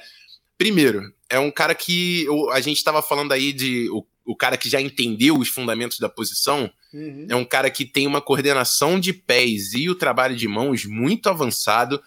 [0.57, 4.57] Primeiro, é um cara que eu, a gente estava falando aí de o, o cara
[4.57, 6.69] que já entendeu os fundamentos da posição.
[6.93, 7.27] Uhum.
[7.29, 11.29] É um cara que tem uma coordenação de pés e o trabalho de mãos muito
[11.29, 12.01] avançado.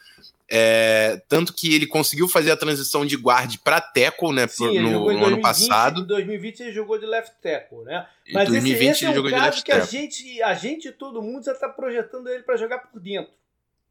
[0.52, 4.90] É, tanto que ele conseguiu fazer a transição de guard para tackle, né, Sim, no,
[4.90, 6.00] no 2020, ano passado.
[6.00, 8.04] Em 2020 ele jogou de left tackle, né?
[8.32, 11.22] Mas em 2020 esse, esse é um caso que a gente, a gente e todo
[11.22, 13.32] mundo já está projetando ele para jogar por dentro.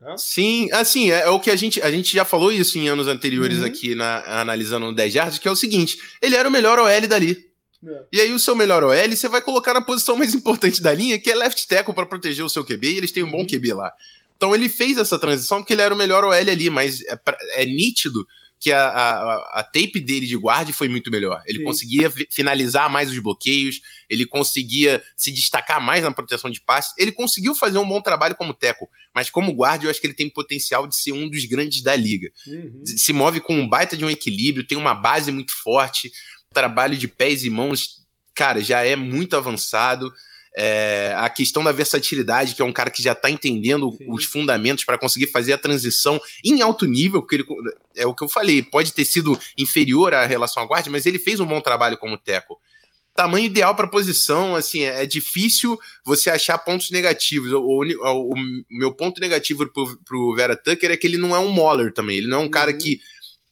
[0.01, 0.15] Né?
[0.17, 3.07] Sim, assim, é, é, o que a gente, a gente já falou isso em anos
[3.07, 3.65] anteriores uhum.
[3.65, 7.07] aqui, na, analisando o 10 yards, que é o seguinte, ele era o melhor OL
[7.07, 7.49] dali.
[7.85, 8.03] É.
[8.11, 11.19] E aí o seu melhor OL você vai colocar na posição mais importante da linha,
[11.19, 13.47] que é left tackle para proteger o seu QB, e eles têm um bom uhum.
[13.47, 13.93] QB lá.
[14.39, 17.19] Então ele fez essa transição porque ele era o melhor OL ali, mas é,
[17.55, 18.25] é nítido
[18.57, 21.43] que a, a, a, tape dele de guarda foi muito melhor.
[21.45, 21.63] Ele Sim.
[21.65, 26.93] conseguia finalizar mais os bloqueios, ele conseguia se destacar mais na proteção de passe.
[26.97, 30.13] Ele conseguiu fazer um bom trabalho como teco, mas como guarda eu acho que ele
[30.13, 32.31] tem potencial de ser um dos grandes da liga.
[32.47, 32.83] Uhum.
[32.85, 36.11] Se move com um baita de um equilíbrio, tem uma base muito forte,
[36.53, 40.13] trabalho de pés e mãos, cara, já é muito avançado.
[40.57, 44.05] É, a questão da versatilidade, que é um cara que já está entendendo Sim.
[44.09, 47.45] os fundamentos para conseguir fazer a transição em alto nível, porque ele,
[47.95, 51.19] é o que eu falei, pode ter sido inferior à relação à guarda, mas ele
[51.19, 52.59] fez um bom trabalho como teco.
[53.15, 57.51] Tamanho ideal para posição, assim, é, difícil você achar pontos negativos.
[57.51, 58.35] O, o, o
[58.69, 62.17] meu ponto negativo para o Vera Tucker é que ele não é um Moller também,
[62.17, 62.49] ele não é um uhum.
[62.49, 63.01] cara que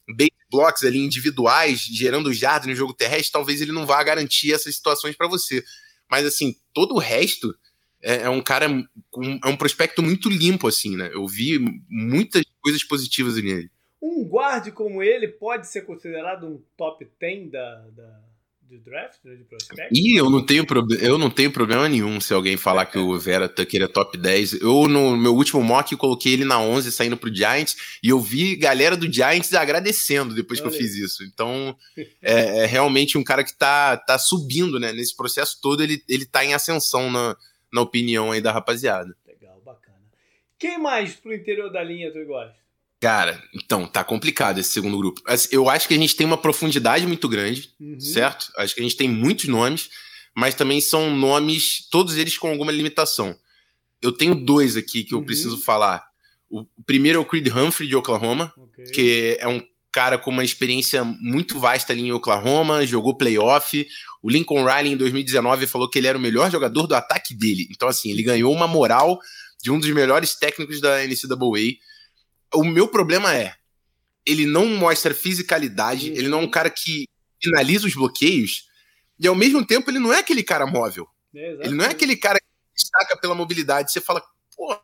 [0.07, 4.73] base blocks ali individuais, gerando jardas no jogo terrestre, talvez ele não vá garantir essas
[4.75, 5.63] situações para você.
[6.09, 7.55] Mas assim, todo o resto
[8.01, 8.67] é, é um cara
[9.09, 11.09] com, é um prospecto muito limpo assim, né?
[11.13, 13.69] Eu vi muitas coisas positivas nele.
[14.01, 18.26] Um guarde como ele pode ser considerado um top 10 da, da
[18.69, 19.89] de draft, né, de prospect?
[19.91, 20.65] E eu não tenho
[20.99, 24.61] eu não tenho problema nenhum se alguém falar que o Vera Tucker é top 10.
[24.61, 28.55] Eu no meu último mock coloquei ele na 11 saindo pro Giants e eu vi
[28.55, 30.69] galera do Giants agradecendo depois Olha.
[30.69, 31.23] que eu fiz isso.
[31.23, 31.75] Então,
[32.21, 36.25] é, é, realmente um cara que tá, tá subindo, né, nesse processo todo, ele ele
[36.25, 37.35] tá em ascensão na,
[37.71, 39.15] na opinião aí da rapaziada.
[39.25, 39.97] Legal, bacana.
[40.59, 42.66] Quem mais pro interior da linha tu gosta?
[42.99, 45.21] Cara, então, tá complicado esse segundo grupo.
[45.51, 47.99] Eu acho que a gente tem uma profundidade muito grande, uhum.
[47.99, 48.51] certo?
[48.57, 49.89] Acho que a gente tem muitos nomes,
[50.35, 53.37] mas também são nomes, todos eles com alguma limitação.
[54.01, 55.25] Eu tenho dois aqui que eu uhum.
[55.25, 56.07] preciso falar.
[56.49, 58.85] O primeiro é o Creed Humphrey de Oklahoma, okay.
[58.85, 63.85] que é um cara com uma experiência muito vasta ali em Oklahoma, jogou playoff.
[64.23, 67.67] O Lincoln Riley em 2019 falou que ele era o melhor jogador do ataque dele.
[67.69, 69.19] Então, assim, ele ganhou uma moral
[69.61, 71.77] de um dos melhores técnicos da NCAA
[72.53, 73.55] o meu problema é,
[74.25, 77.05] ele não mostra fisicalidade, ele não é um cara que
[77.41, 78.67] finaliza os bloqueios,
[79.19, 81.07] e ao mesmo tempo ele não é aquele cara móvel.
[81.35, 83.91] É, ele não é aquele cara que destaca pela mobilidade.
[83.91, 84.23] Você fala,
[84.55, 84.79] pô,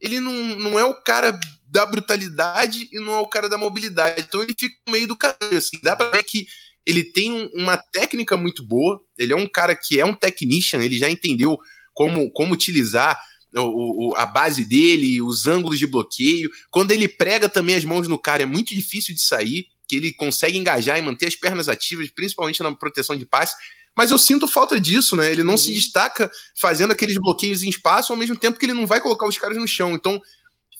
[0.00, 4.20] ele não, não é o cara da brutalidade e não é o cara da mobilidade.
[4.20, 5.58] Então ele fica no meio do caminho.
[5.58, 5.78] Assim.
[5.82, 6.46] Dá pra ver que
[6.86, 10.98] ele tem uma técnica muito boa, ele é um cara que é um technician, ele
[10.98, 11.58] já entendeu
[11.92, 13.20] como, como utilizar
[13.54, 16.50] o, o, a base dele, os ângulos de bloqueio.
[16.70, 20.12] Quando ele prega também as mãos no cara, é muito difícil de sair, que ele
[20.12, 23.56] consegue engajar e manter as pernas ativas, principalmente na proteção de passe.
[23.96, 25.30] Mas eu sinto falta disso, né?
[25.32, 25.58] Ele não uhum.
[25.58, 29.26] se destaca fazendo aqueles bloqueios em espaço, ao mesmo tempo que ele não vai colocar
[29.26, 29.92] os caras no chão.
[29.92, 30.20] Então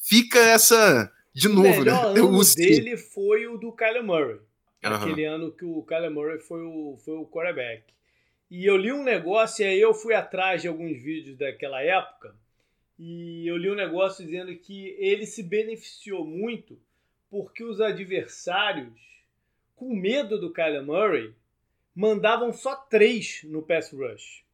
[0.03, 1.11] fica essa.
[1.35, 1.93] De novo, o né?
[2.21, 4.39] ano dele foi o do Kyler Murray.
[4.85, 4.95] Uhum.
[4.95, 7.85] Aquele ano que o Kyler Murray foi o, foi o quarterback.
[8.51, 12.35] E eu li um negócio e aí eu fui atrás de alguns vídeos daquela época
[12.99, 16.79] e eu li um negócio dizendo que ele se beneficiou muito
[17.31, 18.99] porque os adversários,
[19.77, 21.35] com medo do Kyler Murray,
[21.95, 24.45] mandavam só três no pass rush.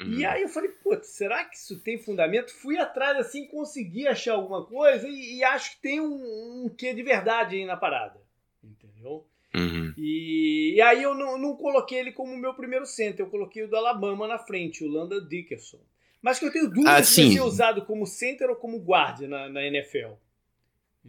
[0.00, 0.18] Uhum.
[0.18, 2.52] E aí eu falei, putz, será que isso tem fundamento?
[2.52, 6.94] Fui atrás assim, consegui achar alguma coisa e, e acho que tem um, um quê
[6.94, 8.18] de verdade aí na parada.
[8.64, 9.26] Entendeu?
[9.54, 9.92] Uhum.
[9.96, 13.68] E, e, aí eu não, não coloquei ele como meu primeiro center, eu coloquei o
[13.68, 15.80] do Alabama na frente, o Landa Dickerson.
[16.22, 19.26] Mas que eu tenho dúvida ah, se vai ser usado como center ou como guarda
[19.26, 20.14] na, na NFL.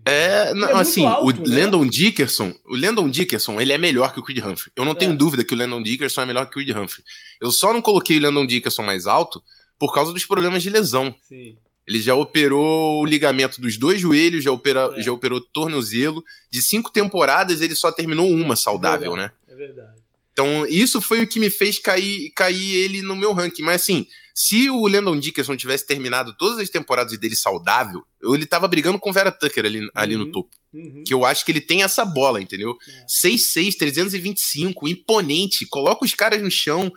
[0.05, 1.61] É, não, é assim, alto, o né?
[1.63, 4.71] Landon Dickerson, o Landon Dickerson, ele é melhor que o Creed Humphrey.
[4.75, 4.95] Eu não é.
[4.95, 7.03] tenho dúvida que o Landon Dickerson é melhor que o Creed Humphrey.
[7.41, 9.43] Eu só não coloquei o Landon Dickerson mais alto
[9.77, 11.13] por causa dos problemas de lesão.
[11.21, 11.57] Sim.
[11.85, 15.01] Ele já operou o ligamento dos dois joelhos, já, opera, é.
[15.01, 16.23] já operou tornozelo.
[16.49, 19.31] De cinco temporadas, ele só terminou uma saudável, é né?
[19.49, 20.00] É verdade.
[20.41, 23.61] Então, isso foi o que me fez cair, cair ele no meu ranking.
[23.61, 28.67] Mas assim, se o Landon Dickerson tivesse terminado todas as temporadas dele saudável, ele tava
[28.67, 30.49] brigando com o Vera Tucker ali, ali uhum, no topo.
[30.73, 31.03] Uhum.
[31.05, 32.75] Que eu acho que ele tem essa bola, entendeu?
[32.87, 33.27] É.
[33.27, 36.91] 6'6, 325, imponente, coloca os caras no chão.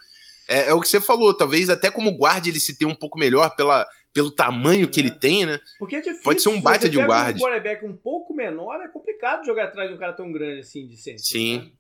[0.49, 3.19] É, é, o que você falou, talvez até como guarda ele se tenha um pouco
[3.19, 4.87] melhor pela, pelo tamanho é.
[4.87, 5.61] que ele tem, né?
[5.79, 6.23] Porque é difícil.
[6.23, 7.39] Pode ser um baita de um guarda.
[7.39, 10.87] Um quarterback um pouco menor, é complicado jogar atrás de um cara tão grande assim
[10.87, 11.23] de centro.
[11.23, 11.59] Sim.
[11.59, 11.71] Né?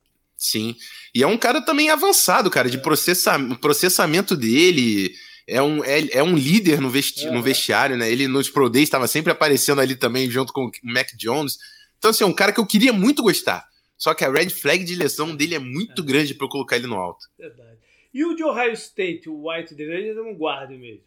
[0.44, 0.76] Sim.
[1.14, 2.80] E é um cara também avançado, cara, de é.
[2.80, 5.14] processa processamento dele
[5.46, 8.10] é um, é, é um líder no, vesti no vestiário, né?
[8.10, 11.56] Ele nos Pro Days estava sempre aparecendo ali também, junto com o Mac Jones.
[11.98, 13.66] Então, assim, é um cara que eu queria muito gostar.
[13.96, 16.04] Só que a red flag de lesão dele é muito é.
[16.04, 17.24] grande para eu colocar ele no alto.
[17.38, 17.78] Verdade.
[18.12, 21.04] E o de Ohio State, o White dele, é um guarda mesmo.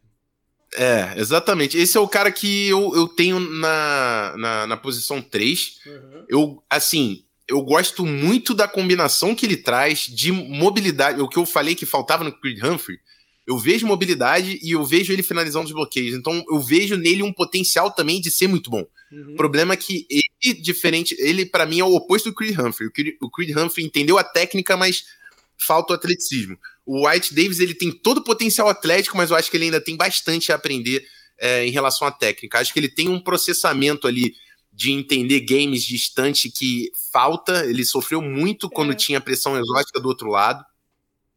[0.76, 1.78] É, exatamente.
[1.78, 5.80] Esse é o cara que eu, eu tenho na, na, na posição 3.
[5.86, 6.26] Uhum.
[6.28, 11.22] Eu, assim, eu gosto muito da combinação que ele traz de mobilidade.
[11.22, 12.98] O que eu falei que faltava no Creed Humphrey
[13.48, 16.14] eu vejo mobilidade e eu vejo ele finalizando os bloqueios.
[16.14, 18.86] Então eu vejo nele um potencial também de ser muito bom.
[19.10, 19.34] Uhum.
[19.34, 22.90] O problema é que ele, diferente, ele para mim é o oposto do Creed Humphrey.
[22.90, 25.06] O Creed, o Creed Humphrey entendeu a técnica, mas
[25.58, 26.60] falta o atleticismo.
[26.86, 29.80] O White Davis ele tem todo o potencial atlético, mas eu acho que ele ainda
[29.80, 31.06] tem bastante a aprender
[31.40, 32.60] é, em relação à técnica.
[32.60, 34.36] Acho que ele tem um processamento ali
[34.78, 37.66] de entender games distante que falta.
[37.66, 38.96] Ele sofreu muito quando é.
[38.96, 40.64] tinha pressão exótica do outro lado.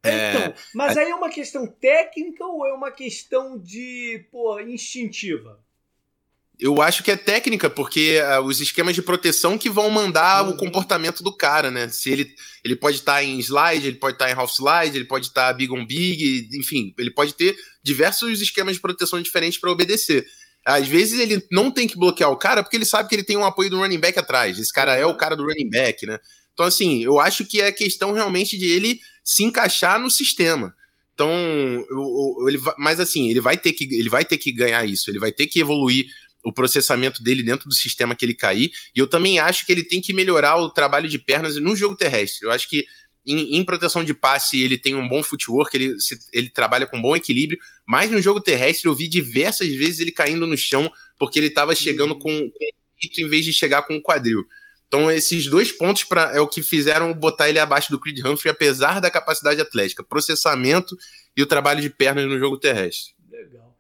[0.03, 5.59] É, então, mas aí é uma questão técnica ou é uma questão de, pô, instintiva?
[6.59, 10.51] Eu acho que é técnica, porque uh, os esquemas de proteção que vão mandar uhum.
[10.51, 11.89] o comportamento do cara, né?
[11.89, 14.95] Se ele, ele pode estar tá em slide, ele pode estar tá em half slide,
[14.95, 19.23] ele pode estar tá big on big, enfim, ele pode ter diversos esquemas de proteção
[19.23, 20.27] diferentes para obedecer.
[20.67, 23.37] Às vezes ele não tem que bloquear o cara porque ele sabe que ele tem
[23.37, 24.59] um apoio do running back atrás.
[24.59, 26.19] Esse cara é o cara do running back, né?
[26.53, 30.75] Então, assim, eu acho que é questão realmente de ele se encaixar no sistema.
[31.15, 31.31] Então,
[32.47, 35.33] ele, mas assim, ele vai ter que ele vai ter que ganhar isso, ele vai
[35.33, 36.07] ter que evoluir
[36.45, 38.71] o processamento dele dentro do sistema que ele cair.
[38.95, 41.97] E eu também acho que ele tem que melhorar o trabalho de pernas no jogo
[41.97, 42.47] terrestre.
[42.47, 42.85] Eu acho que
[43.27, 47.01] em, em, proteção de passe, ele tem um bom footwork, ele, se, ele trabalha com
[47.01, 51.39] bom equilíbrio, mas no jogo terrestre eu vi diversas vezes ele caindo no chão porque
[51.39, 52.67] ele estava chegando com, com
[53.19, 54.47] em vez de chegar com o quadril.
[54.89, 58.51] Então, esses dois pontos pra, é o que fizeram botar ele abaixo do Creed Humphrey,
[58.51, 60.97] apesar da capacidade atlética, processamento
[61.37, 63.15] e o trabalho de pernas no jogo terrestre.
[63.31, 63.77] Legal.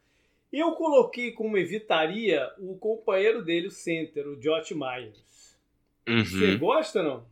[0.52, 5.58] Eu coloquei como evitaria o companheiro dele, o center, o Josh Myers.
[6.08, 6.24] Uhum.
[6.24, 7.26] Você gosta não?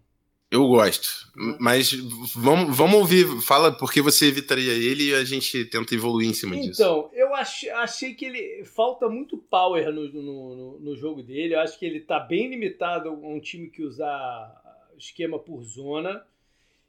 [0.51, 1.31] Eu gosto,
[1.61, 1.93] mas
[2.35, 6.57] vamos, vamos ouvir, fala porque você evitaria ele e a gente tenta evoluir em cima
[6.57, 6.83] então, disso.
[6.83, 11.55] Então, eu achei, achei que ele falta muito power no, no, no, jogo dele.
[11.55, 14.51] Eu acho que ele está bem limitado a um time que usar
[14.97, 16.25] esquema por zona.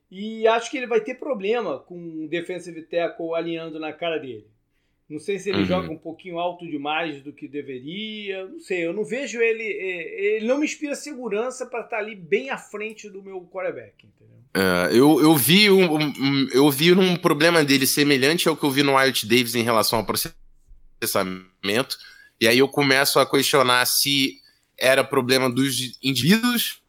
[0.09, 4.47] E acho que ele vai ter problema com o defensive tackle alinhando na cara dele.
[5.09, 5.65] Não sei se ele uhum.
[5.65, 8.45] joga um pouquinho alto demais do que deveria.
[8.45, 9.63] Não sei, eu não vejo ele.
[9.63, 13.41] É, ele não me inspira segurança para estar tá ali bem à frente do meu
[13.41, 14.37] quarterback, entendeu?
[14.53, 18.69] É, eu, eu, vi um, um, eu vi um problema dele semelhante ao que eu
[18.69, 21.97] vi no Wyatt Davis em relação ao processamento.
[22.39, 24.37] E aí eu começo a questionar se
[24.77, 26.81] era problema dos indivíduos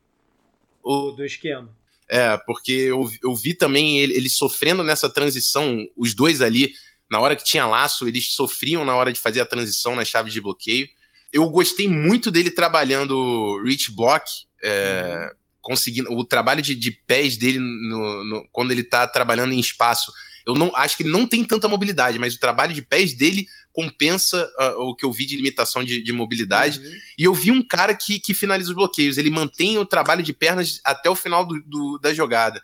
[0.82, 1.74] ou do esquema.
[2.06, 6.74] É, porque eu, eu vi também ele, ele sofrendo nessa transição, os dois ali
[7.10, 10.32] na hora que tinha laço, eles sofriam na hora de fazer a transição nas chaves
[10.32, 10.88] de bloqueio.
[11.32, 14.24] Eu gostei muito dele trabalhando reach block,
[14.62, 15.36] é, uhum.
[15.60, 20.12] conseguindo o trabalho de, de pés dele no, no, quando ele está trabalhando em espaço.
[20.46, 23.46] Eu não acho que ele não tem tanta mobilidade, mas o trabalho de pés dele
[23.72, 26.80] compensa uh, o que eu vi de limitação de, de mobilidade.
[26.80, 26.92] Uhum.
[27.18, 29.18] E eu vi um cara que, que finaliza os bloqueios.
[29.18, 32.62] Ele mantém o trabalho de pernas até o final do, do, da jogada.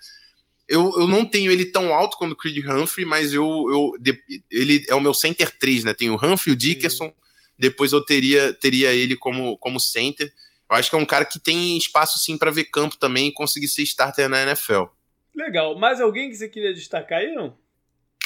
[0.69, 3.93] Eu, eu não tenho ele tão alto quanto o Creed Humphrey, mas eu, eu
[4.51, 5.95] ele é o meu center 3, né?
[5.95, 7.13] Tem o Humphrey, o Dickerson,
[7.59, 10.33] depois eu teria, teria ele como, como center.
[10.69, 13.33] Eu acho que é um cara que tem espaço sim para ver campo também e
[13.33, 14.85] conseguir ser starter na NFL.
[15.35, 15.79] Legal.
[15.79, 17.57] Mais alguém que você queria destacar aí, não?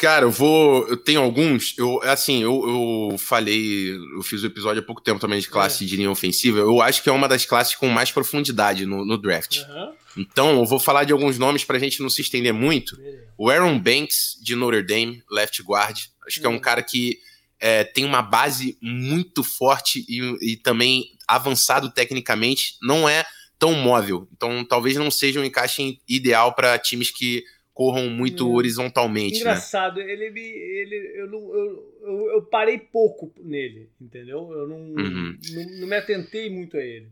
[0.00, 0.88] Cara, eu vou.
[0.88, 1.76] Eu tenho alguns.
[1.76, 3.94] Eu, assim, eu, eu falei.
[4.16, 5.86] Eu fiz o um episódio há pouco tempo também de classe é.
[5.86, 6.58] de linha ofensiva.
[6.58, 9.58] Eu acho que é uma das classes com mais profundidade no, no draft.
[9.58, 9.92] Uhum.
[10.16, 12.98] Então, eu vou falar de alguns nomes pra gente não se estender muito.
[13.38, 15.98] O Aaron Banks, de Notre Dame, left guard.
[16.26, 16.60] Acho que é um uhum.
[16.60, 17.18] cara que
[17.58, 22.76] é, tem uma base muito forte e, e também avançado tecnicamente.
[22.82, 23.24] Não é
[23.58, 24.26] tão móvel.
[24.32, 27.44] Então, talvez não seja um encaixe ideal para times que
[27.80, 28.54] corram muito hum.
[28.54, 29.34] horizontalmente.
[29.34, 29.40] Né?
[29.40, 30.12] Engraçado, né?
[30.12, 30.40] ele me.
[30.40, 34.50] Ele, eu, não, eu, eu, eu, parei pouco nele, entendeu?
[34.52, 35.38] Eu não, uhum.
[35.52, 37.10] não, não, me atentei muito a ele.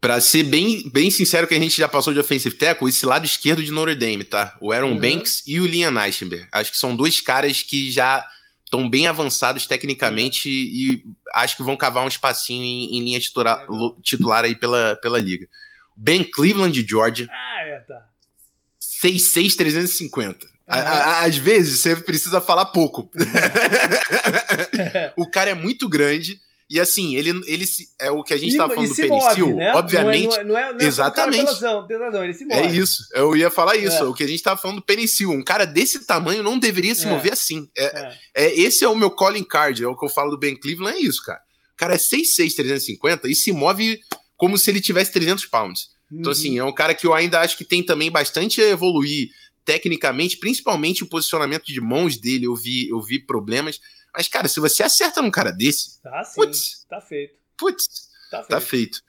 [0.00, 3.26] Pra ser bem, bem sincero, que a gente já passou de offensive tackle, esse lado
[3.26, 4.56] esquerdo de Notre Dame, tá?
[4.60, 4.98] O Aaron uhum.
[4.98, 6.46] Banks e o Liam Eichenberg.
[6.52, 8.24] Acho que são dois caras que já
[8.64, 11.02] estão bem avançados tecnicamente e
[11.34, 13.66] acho que vão cavar um espacinho em, em linha titular,
[14.02, 15.48] titular aí pela, pela liga.
[15.96, 17.26] Ben Cleveland de Georgia.
[17.28, 18.06] Ah, é, tá.
[18.78, 20.46] 66350.
[20.46, 20.52] Uhum.
[20.68, 23.10] Às vezes você precisa falar pouco.
[25.16, 26.40] o cara é muito grande.
[26.70, 27.64] E assim, ele, ele
[27.98, 29.72] é o que a gente estava falando do Penicil, né?
[29.74, 30.28] obviamente.
[30.28, 31.46] Não é, não é, não é exatamente.
[31.46, 32.60] Pesadão, pesadão, ele se move.
[32.60, 34.04] É isso, eu ia falar isso.
[34.04, 35.30] O que a gente estava falando do Penicil.
[35.30, 37.70] Um cara desse tamanho não deveria se mover assim.
[37.76, 40.54] É, é, esse é o meu calling card, é o que eu falo do Ben
[40.56, 41.40] Cleveland, é isso, cara.
[41.72, 43.98] O cara é 6'6, 350 e se move
[44.36, 45.88] como se ele tivesse 300 pounds.
[46.12, 46.66] Então, assim, uhum.
[46.66, 49.30] é um cara que eu ainda acho que tem também bastante a evoluir
[49.64, 53.78] tecnicamente, principalmente o posicionamento de mãos dele, eu vi, eu vi problemas.
[54.14, 56.00] Mas, cara, se você acerta num cara desse.
[56.02, 57.34] Tá sim, putz, tá feito.
[57.56, 57.86] Putz,
[58.30, 59.00] tá, tá feito.
[59.00, 59.08] Tá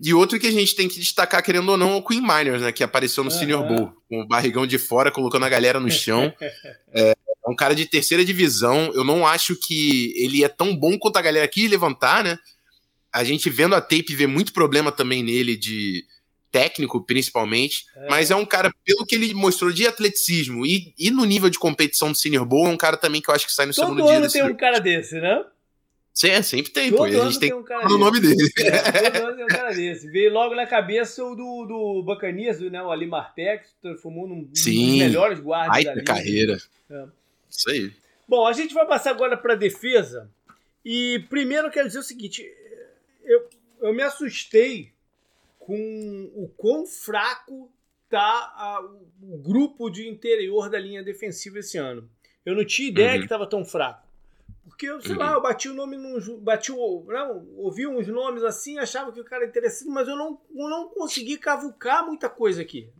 [0.00, 2.62] E outro que a gente tem que destacar, querendo ou não, é o Queen Miners,
[2.62, 2.70] né?
[2.70, 3.36] Que apareceu no uhum.
[3.36, 6.32] Senior Bowl, com o barrigão de fora, colocando a galera no chão.
[6.94, 8.92] é, é um cara de terceira divisão.
[8.94, 12.38] Eu não acho que ele é tão bom quanto a galera quis levantar, né?
[13.12, 16.04] A gente vendo a tape vê muito problema também nele de
[16.50, 18.08] técnico, principalmente, é.
[18.08, 21.58] mas é um cara, pelo que ele mostrou de atleticismo e, e no nível de
[21.58, 23.84] competição do Senior Bowl, é um cara também que eu acho que sai no Todo
[23.84, 24.14] segundo dia.
[24.14, 25.44] Todo ano tem um cara desse, né?
[26.18, 27.04] Sim, sempre tem, todo pô.
[27.04, 28.50] a gente tem, tem um cara no nome dele.
[28.58, 30.10] É, todo ano tem um cara desse.
[30.10, 34.26] Veio logo na cabeça o do, do Bacanias, né, o Ali Marpec, que se transformou
[34.26, 34.88] num Sim.
[34.88, 36.58] dos melhores guardas Ai, da carreira.
[36.90, 37.04] É.
[37.48, 37.92] Isso aí.
[38.26, 40.28] Bom, a gente vai passar agora para defesa.
[40.84, 42.44] E primeiro eu quero dizer o seguinte:
[43.24, 43.48] eu,
[43.82, 44.90] eu me assustei
[45.68, 47.70] com o quão fraco
[48.08, 48.80] tá
[49.20, 52.08] o grupo de interior da linha defensiva esse ano.
[52.42, 53.18] Eu não tinha ideia uhum.
[53.18, 54.02] que estava tão fraco.
[54.64, 55.18] porque, sei uhum.
[55.18, 56.40] lá, eu bati o nome num.
[56.40, 57.04] Bati o.
[57.06, 60.70] Não, ouvi uns nomes assim, achava que o cara era interessante, mas eu não, eu
[60.70, 62.90] não consegui cavucar muita coisa aqui.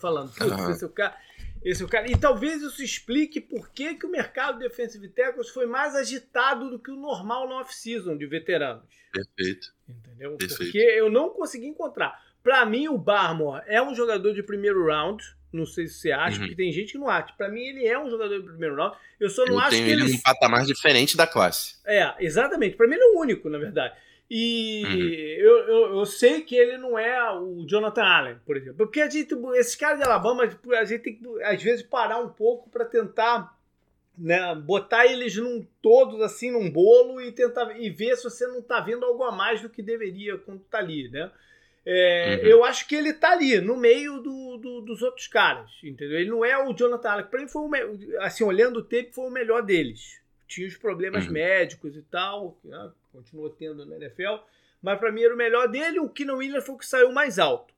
[0.00, 0.88] Falando, uhum.
[0.88, 1.16] cara.
[1.64, 2.10] Esse é o cara.
[2.10, 6.70] E talvez isso explique por que, que o mercado de defensive tackles foi mais agitado
[6.70, 8.84] do que o normal no off-season de veteranos.
[9.12, 9.72] Perfeito.
[9.88, 10.36] Entendeu?
[10.36, 10.58] Perfeito.
[10.58, 12.22] Porque eu não consegui encontrar.
[12.42, 16.36] Para mim, o Barmore é um jogador de primeiro round não sei se você acha,
[16.36, 16.40] uhum.
[16.42, 17.32] porque tem gente que não acha.
[17.36, 18.96] Para mim, ele é um jogador de primeiro round.
[19.18, 20.04] Eu só não eu acho que ele.
[20.04, 21.76] num patamar diferente da classe.
[21.86, 22.76] É, exatamente.
[22.76, 23.96] Para mim, ele é o único, na verdade.
[24.30, 25.00] E uhum.
[25.42, 28.76] eu, eu, eu, sei que ele não é o Jonathan Allen, por exemplo.
[28.76, 32.18] Porque a gente, esses caras de Alabama, tipo, a gente tem que, às vezes, parar
[32.18, 33.58] um pouco para tentar
[34.18, 38.58] né, botar eles num, todos assim num bolo e tentar e ver se você não
[38.58, 41.30] está vendo algo a mais do que deveria quando está ali, né?
[41.86, 42.48] É, uhum.
[42.48, 46.18] Eu acho que ele tá ali, no meio do, do, dos outros caras, entendeu?
[46.18, 47.26] Ele não é o Jonathan Allen.
[47.26, 50.20] Pra mim, foi o, assim, olhando o tempo, foi o melhor deles.
[50.46, 51.32] Tinha os problemas uhum.
[51.32, 52.90] médicos e tal, né?
[53.12, 54.42] Continua tendo na NFL,
[54.82, 56.00] mas para mim era o melhor dele.
[56.00, 57.74] O Keenan Williams foi o que saiu mais alto.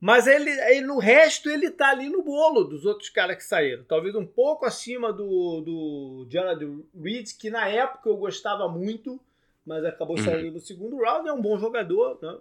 [0.00, 3.84] Mas ele, ele, no resto, ele tá ali no bolo dos outros caras que saíram.
[3.84, 9.18] Talvez um pouco acima do, do Jonathan Reed, que na época eu gostava muito
[9.66, 10.24] mas acabou uhum.
[10.24, 11.28] saindo no segundo round.
[11.28, 12.36] É um bom jogador, né?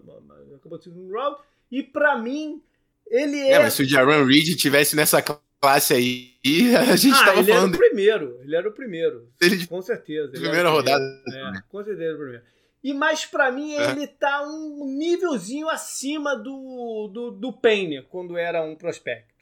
[0.55, 1.37] acabou no segundo round.
[1.71, 2.61] E para mim,
[3.07, 3.53] ele é.
[3.53, 5.23] É, mas se o Jaron Reed tivesse nessa
[5.63, 6.35] classe aí,
[6.75, 7.75] a gente ah, tava ele falando.
[7.75, 9.29] Ele era o primeiro, ele era o primeiro.
[9.41, 9.65] Ele...
[9.65, 10.31] Com certeza.
[10.31, 11.01] Primeira rodada.
[11.01, 12.43] É, com certeza o primeiro.
[12.83, 13.91] E mais para mim, é.
[13.91, 19.33] ele tá um nívelzinho acima do, do, do Payne, quando era um prospecto.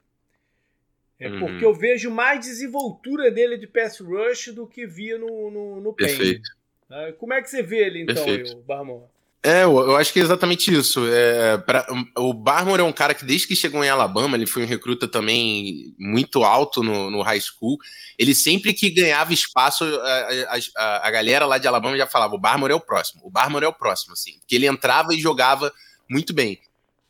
[1.20, 1.40] É uhum.
[1.40, 5.94] porque eu vejo mais desenvoltura dele de pass rush do que via no, no, no
[5.94, 6.18] Payne.
[6.18, 6.50] Perfeito.
[6.88, 8.26] Ah, como é que você vê ele, então,
[8.58, 9.06] o Barmore?
[9.44, 11.04] É, eu acho que é exatamente isso.
[11.08, 11.88] É, pra,
[12.18, 15.08] o Barmore é um cara que, desde que chegou em Alabama, ele foi um recruta
[15.08, 17.80] também muito alto no, no high school.
[18.20, 22.40] Ele sempre que ganhava espaço, a, a, a, galera lá de Alabama já falava: o
[22.40, 24.38] Barmore é o próximo, o Barmore é o próximo, assim.
[24.40, 25.74] Porque ele entrava e jogava
[26.08, 26.60] muito bem.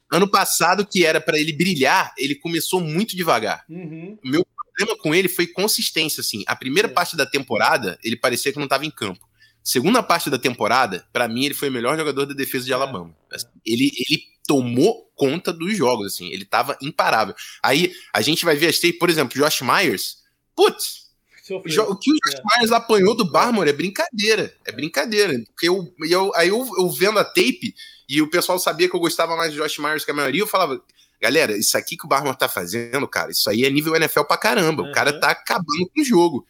[0.09, 3.65] Ano passado, que era para ele brilhar, ele começou muito devagar.
[3.69, 4.17] Uhum.
[4.23, 6.43] O meu problema com ele foi consistência, assim.
[6.47, 6.91] A primeira é.
[6.91, 9.30] parte da temporada, ele parecia que não estava em campo.
[9.63, 13.15] Segunda parte da temporada, para mim, ele foi o melhor jogador da defesa de Alabama.
[13.31, 17.35] Assim, ele, ele tomou conta dos jogos, assim, ele tava imparável.
[17.61, 20.17] Aí a gente vai ver as tape, por exemplo, Josh Myers.
[20.55, 21.01] Putz,
[21.49, 22.41] o que o Josh é.
[22.57, 24.53] Myers apanhou do Barmore é brincadeira.
[24.65, 25.33] É brincadeira.
[25.47, 27.73] Porque eu, eu, aí eu, eu vendo a tape
[28.07, 30.47] e o pessoal sabia que eu gostava mais de Josh Myers que a maioria, eu
[30.47, 30.81] falava,
[31.21, 34.37] galera, isso aqui que o Barmore tá fazendo, cara, isso aí é nível NFL pra
[34.37, 34.83] caramba.
[34.83, 34.89] Uhum.
[34.89, 36.47] O cara tá acabando com o jogo.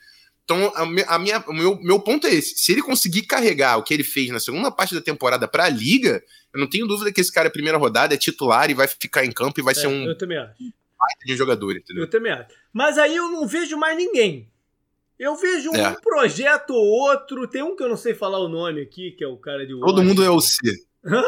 [0.52, 0.74] Então,
[1.08, 2.58] a minha, o meu, meu ponto é esse.
[2.58, 5.70] Se ele conseguir carregar o que ele fez na segunda parte da temporada para a
[5.70, 6.22] liga,
[6.54, 9.24] eu não tenho dúvida que esse cara é primeira rodada, é titular e vai ficar
[9.24, 10.06] em campo e vai é, ser um.
[10.06, 10.54] Eu também acho.
[11.26, 12.04] De um jogador, entendeu?
[12.04, 12.50] Eu também acho.
[12.74, 14.48] Mas aí eu não vejo mais ninguém.
[15.18, 15.88] Eu vejo é.
[15.88, 17.48] um projeto ou outro.
[17.48, 19.80] Tem um que eu não sei falar o nome aqui, que é o cara de.
[19.80, 20.58] Todo mundo é o C.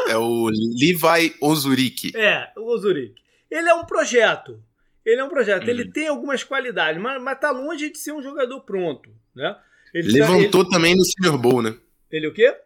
[0.08, 2.12] É o Levi Ozurik.
[2.14, 3.14] É, o Ozurik.
[3.50, 4.62] Ele é um projeto.
[5.04, 5.70] Ele é um projeto, hum.
[5.70, 9.56] ele tem algumas qualidades, mas, mas tá longe de ser um jogador pronto, né?
[9.92, 10.70] Ele levantou tá, ele...
[10.70, 11.76] também no Senior Bowl, né?
[12.10, 12.56] Ele o quê?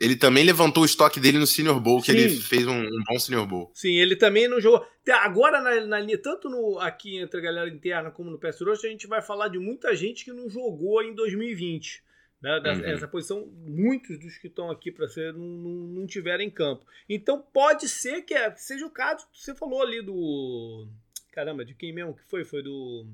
[0.00, 2.18] Ele também levantou o estoque dele no Senior Bowl, que Sim.
[2.18, 3.70] ele fez um, um, bom Senior Bowl.
[3.74, 4.86] Sim, ele também não jogou.
[5.12, 9.06] Agora, na, na, tanto no, aqui entre a galera interna como no Rush, a gente
[9.06, 12.02] vai falar de muita gente que não jogou em 2020.
[12.40, 12.58] Né?
[12.64, 12.84] uhum.
[12.86, 16.86] Essa posição, muitos dos que estão aqui para ser não, não, não tiveram em campo.
[17.06, 20.88] Então pode ser que é, seja o caso, você falou ali do
[21.30, 22.44] Caramba, de quem mesmo que foi?
[22.44, 23.06] Foi do.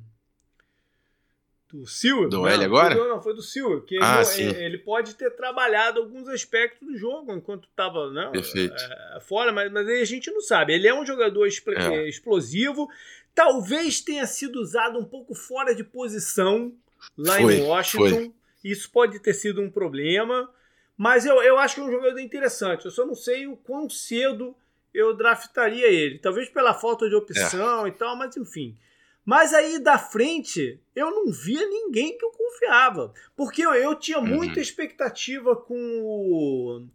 [1.69, 2.29] Do Silver.
[2.29, 2.95] Do L agora?
[2.95, 3.83] Não, não, foi do Silver.
[3.83, 9.21] Que ah, ele, ele, pode ter trabalhado alguns aspectos do jogo enquanto estava né, é,
[9.21, 10.73] fora, mas, mas aí a gente não sabe.
[10.73, 12.09] Ele é um jogador é.
[12.09, 12.89] explosivo.
[13.35, 16.73] Talvez tenha sido usado um pouco fora de posição
[17.19, 18.11] lá foi, em Washington.
[18.11, 18.33] Foi.
[18.65, 20.49] Isso pode ter sido um problema.
[20.97, 22.85] Mas eu, eu acho que é um jogador interessante.
[22.85, 24.57] Eu só não sei o quão cedo
[24.97, 26.19] eu draftaria ele.
[26.19, 27.91] Talvez pela falta de opção é.
[27.91, 28.77] e tal, mas enfim.
[29.25, 33.13] Mas aí da frente, eu não via ninguém que eu confiava.
[33.37, 34.27] Porque eu, eu tinha uhum.
[34.27, 36.87] muita expectativa com o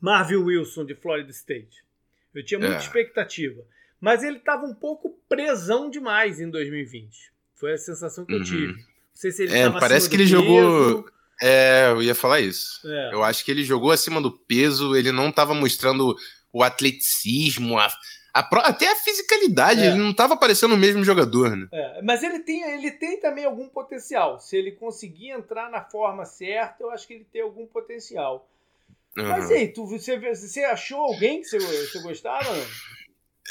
[0.00, 1.82] Marvin Wilson de Florida State.
[2.34, 2.78] Eu tinha muita é.
[2.78, 3.62] expectativa.
[4.00, 7.32] Mas ele estava um pouco presão demais em 2020.
[7.54, 8.38] Foi a sensação que uhum.
[8.40, 8.72] eu tive.
[8.72, 8.84] Não
[9.14, 10.36] sei se ele é, parece que ele peso.
[10.36, 11.08] jogou.
[11.42, 12.80] É, eu ia falar isso.
[12.84, 13.14] É.
[13.14, 16.14] Eu acho que ele jogou acima do peso, ele não estava mostrando
[16.52, 17.86] o atleticismo, a,
[18.34, 19.86] a, até a fisicalidade, é.
[19.86, 21.68] ele não estava parecendo o mesmo jogador, né?
[21.72, 24.38] É, mas ele tem, ele tem também algum potencial.
[24.38, 28.48] Se ele conseguir entrar na forma certa, eu acho que ele tem algum potencial.
[29.16, 29.28] Uhum.
[29.28, 32.54] Mas aí, tu, você, você achou alguém que você, você gostava?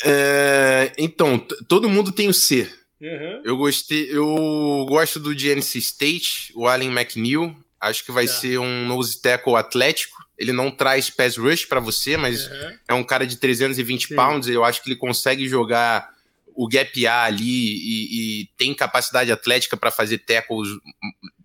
[0.06, 1.38] É, então,
[1.68, 2.70] todo mundo tem o C.
[3.02, 3.41] Uhum.
[3.45, 7.56] Eu gostei, eu gosto do GNC State, o Allen McNeil.
[7.80, 8.34] Acho que vai tá.
[8.34, 10.18] ser um nose tackle atlético.
[10.39, 12.77] Ele não traz pass rush para você, mas uhum.
[12.87, 14.15] é um cara de 320 Sim.
[14.15, 14.47] pounds.
[14.47, 16.09] Eu acho que ele consegue jogar
[16.55, 20.69] o gap A ali e, e tem capacidade atlética para fazer tackles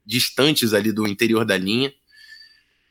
[0.06, 1.92] distantes ali do interior da linha.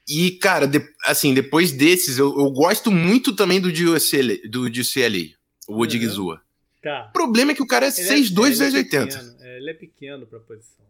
[0.08, 5.34] E, cara, de, assim, depois desses, eu, eu, gosto muito também do UCLA, do UCLA
[5.68, 6.36] o Odigizua.
[6.36, 6.40] Uhum.
[6.82, 7.08] Tá.
[7.10, 9.38] O problema é que o cara é 6'2", é, 280.
[9.40, 10.86] É, ele é pequeno pra posição.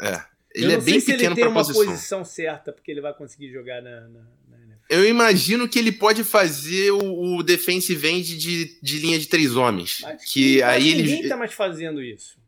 [0.00, 0.33] É.
[0.54, 1.74] Ele é bem pequeno para posição.
[1.74, 5.68] ele tem uma posição certa porque ele vai conseguir jogar na, na, na Eu imagino
[5.68, 9.98] que ele pode fazer o, o defensive end de, de linha de três homens.
[10.02, 11.28] Mas que aí ninguém ele...
[11.28, 12.38] tá mais fazendo isso.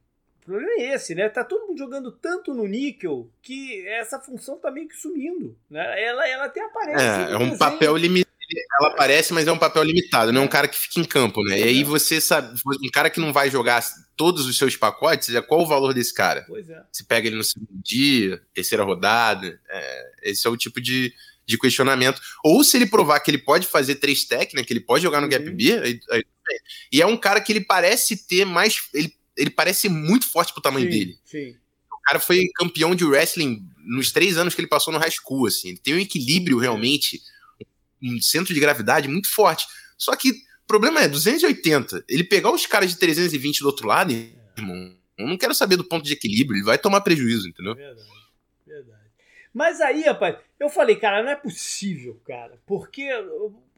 [0.42, 1.28] O problema é esse, né?
[1.28, 5.58] Tá todo mundo jogando tanto no níquel que essa função tá meio que sumindo.
[5.68, 6.04] Né?
[6.04, 7.04] Ela, ela até aparece.
[7.04, 7.58] É, é um desenho.
[7.58, 8.26] papel limitado.
[8.80, 11.42] Ela aparece, mas é um papel limitado, não é um cara que fica em campo,
[11.42, 11.58] né?
[11.58, 13.82] E aí você sabe, um cara que não vai jogar
[14.16, 16.44] todos os seus pacotes, é qual o valor desse cara?
[16.48, 16.82] Pois é.
[16.90, 21.12] Se pega ele no segundo dia, terceira rodada, é, esse é o tipo de,
[21.44, 22.20] de questionamento.
[22.42, 24.64] Ou se ele provar que ele pode fazer três tech, né?
[24.64, 25.54] Que ele pode jogar no gap uhum.
[25.54, 26.24] B, aí, aí,
[26.90, 28.88] e é um cara que ele parece ter mais.
[28.94, 31.18] Ele ele parece muito forte pro tamanho sim, dele.
[31.24, 31.56] Sim.
[31.92, 35.46] O cara foi campeão de wrestling nos três anos que ele passou no high school,
[35.46, 35.70] assim.
[35.70, 37.20] Ele tem um equilíbrio realmente,
[38.02, 39.66] um centro de gravidade muito forte.
[39.98, 40.32] Só que
[40.66, 44.32] o problema é, 280, ele pegar os caras de 320 do outro lado, é.
[44.58, 47.76] irmão, eu não quero saber do ponto de equilíbrio, ele vai tomar prejuízo, entendeu?
[47.76, 48.08] Verdade,
[48.66, 49.00] verdade.
[49.54, 53.08] Mas aí, rapaz, eu falei, cara, não é possível, cara, porque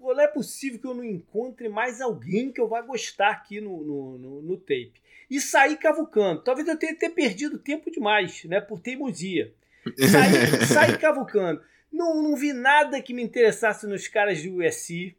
[0.00, 3.84] não é possível que eu não encontre mais alguém que eu vá gostar aqui no,
[3.84, 4.94] no, no, no tape
[5.30, 6.42] e sair cavucando.
[6.42, 8.62] Talvez eu tenha ter perdido tempo demais, né?
[8.62, 9.52] Por teimosia.
[9.98, 11.60] Sair, sair cavucando.
[11.92, 15.14] Não, não vi nada que me interessasse nos caras de USC.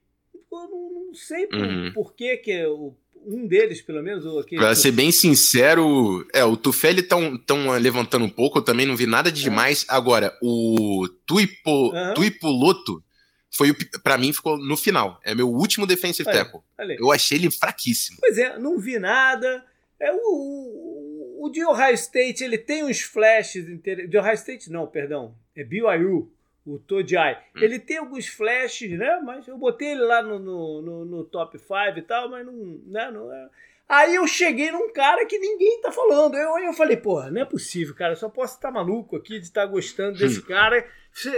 [0.51, 1.91] Eu não, não sei por, uhum.
[1.93, 2.95] por que, que o,
[3.25, 4.25] um deles, pelo menos.
[4.37, 8.85] Aquele pra ser bem sincero, é, o Tufeli estão tão levantando um pouco, eu também
[8.85, 9.83] não vi nada de demais.
[9.83, 9.87] Uhum.
[9.89, 12.13] Agora, o Tuipo, uhum.
[12.13, 13.03] Tuipoloto
[13.51, 13.73] foi
[14.03, 15.19] para mim ficou no final.
[15.23, 16.61] É meu último defensive tackle.
[16.97, 18.17] Eu achei ele fraquíssimo.
[18.21, 19.65] Pois é, não vi nada.
[19.99, 23.65] É, o, o, o de Ohio State ele tem uns flashes.
[23.81, 25.35] De Ohio State, não, perdão.
[25.55, 26.31] É BYU,
[26.65, 27.41] o Todiai.
[27.55, 27.59] Hum.
[27.61, 29.19] Ele tem alguns flashes, né?
[29.23, 32.53] Mas eu botei ele lá no, no, no, no top 5 e tal, mas não,
[32.85, 33.49] né, não é.
[33.87, 36.35] Aí eu cheguei num cara que ninguém tá falando.
[36.35, 38.13] Eu, eu falei, porra, não é possível, cara.
[38.13, 40.87] Eu só posso estar maluco aqui de estar gostando desse cara.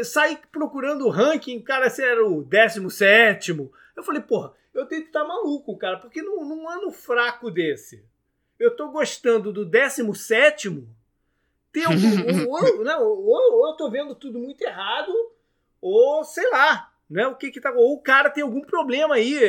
[0.03, 3.51] Sair procurando o ranking, o cara se era o 17.
[3.95, 8.03] Eu falei, porra, eu tenho que estar maluco, cara, porque num, num ano fraco desse,
[8.59, 10.69] eu tô gostando do 17
[11.71, 11.97] tem algum.
[12.49, 15.11] ou, não, ou, ou eu tô vendo tudo muito errado,
[15.81, 17.27] ou sei lá, né?
[17.27, 17.71] O que que tá.
[17.71, 19.39] Ou o cara tem algum problema aí,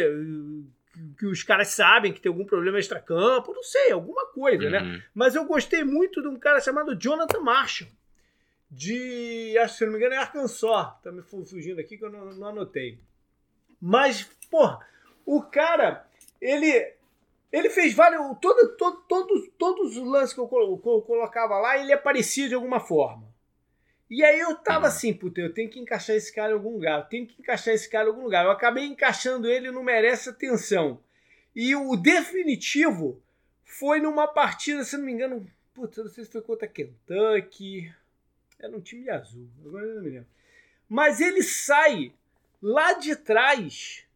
[1.19, 4.81] que os caras sabem que tem algum problema extra-campo, não sei, alguma coisa, né?
[4.81, 4.93] uhum.
[4.93, 5.05] né?
[5.15, 7.91] Mas eu gostei muito de um cara chamado Jonathan Marshall,
[8.71, 9.57] de.
[9.59, 10.87] Acho que se não me engano é Arkansas.
[11.03, 12.99] Tá me fugindo aqui que eu não, não anotei.
[13.81, 14.79] Mas, porra,
[15.27, 16.07] o cara,
[16.41, 16.95] ele
[17.53, 18.21] ele fez vários.
[18.41, 22.55] Todo, todo, todos, todos os lances que eu, que eu, colocava lá, ele aparecia de
[22.55, 23.31] alguma forma.
[24.09, 24.87] E aí eu tava uhum.
[24.87, 27.73] assim, puta, eu tenho que encaixar esse cara em algum lugar, eu tenho que encaixar
[27.75, 28.45] esse cara em algum lugar.
[28.45, 30.99] Eu acabei encaixando ele não merece atenção.
[31.55, 33.23] E o definitivo
[33.65, 37.93] foi numa partida, se não me engano, puta, não sei se foi contra Kentucky.
[38.59, 40.29] Era um time azul, agora eu não me lembro.
[40.89, 42.13] Mas ele sai
[42.61, 44.07] lá de trás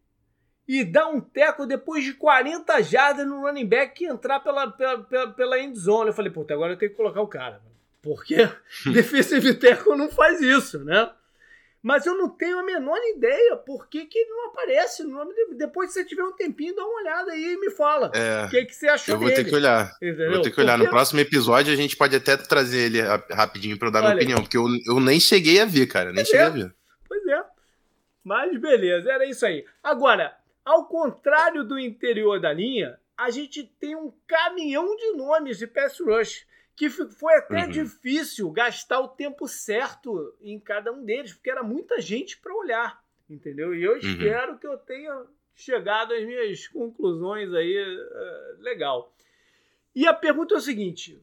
[0.68, 4.98] e dá um teco depois de 40 jardas no running back que entrar pela, pela,
[5.04, 6.08] pela, pela end zone.
[6.08, 7.60] Eu falei, puta, agora eu tenho que colocar o cara.
[8.02, 8.36] Porque
[8.92, 11.10] defensive tackle não faz isso, né?
[11.86, 15.54] Mas eu não tenho a menor ideia por que, que ele não aparece dele.
[15.54, 18.10] Depois, se você tiver um tempinho, dá uma olhada aí e me fala.
[18.12, 19.44] É, o que, que você achou Eu vou dele.
[19.44, 19.92] ter que olhar.
[20.02, 20.32] Entendeu?
[20.32, 20.72] Vou ter que olhar.
[20.72, 20.86] Porque...
[20.86, 23.00] No próximo episódio, a gente pode até trazer ele
[23.30, 24.42] rapidinho para eu dar Olha, minha opinião.
[24.42, 26.12] Porque eu, eu nem cheguei a ver, cara.
[26.12, 26.44] Nem cheguei é.
[26.44, 26.74] a ver.
[27.06, 27.44] Pois é.
[28.24, 29.64] Mas beleza, era isso aí.
[29.80, 30.36] Agora,
[30.66, 36.00] ao contrário do interior da linha, a gente tem um caminhão de nomes de pass
[36.00, 36.44] rush
[36.74, 37.70] que foi até uhum.
[37.70, 43.02] difícil gastar o tempo certo em cada um deles, porque era muita gente para olhar,
[43.30, 43.74] entendeu?
[43.74, 43.98] E eu uhum.
[43.98, 49.14] espero que eu tenha chegado às minhas conclusões aí uh, legal.
[49.94, 51.18] E a pergunta é o seguinte: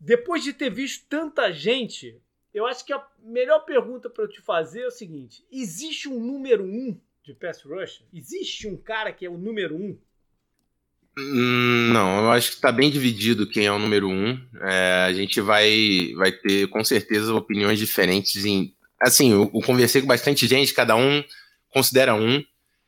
[0.00, 2.20] depois de ter visto tanta gente,
[2.52, 6.18] eu acho que a melhor pergunta para eu te fazer é o seguinte: existe um
[6.18, 8.04] número um de pass rush?
[8.12, 9.98] Existe um cara que é o número um?
[11.18, 14.40] Hum, não, eu acho que está bem dividido quem é o número um.
[14.62, 18.44] É, a gente vai, vai ter com certeza opiniões diferentes.
[18.44, 21.22] Em, assim, eu, eu, conversei com bastante gente, cada um
[21.70, 22.42] considera um.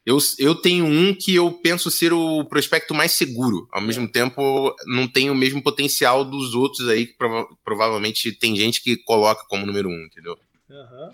[0.04, 3.68] Eu, eu tenho um que eu penso ser o prospecto mais seguro.
[3.70, 8.56] Ao mesmo tempo, não tem o mesmo potencial dos outros aí, que prova provavelmente tem
[8.56, 10.36] gente que coloca como número um, entendeu?
[10.68, 11.10] Uhum.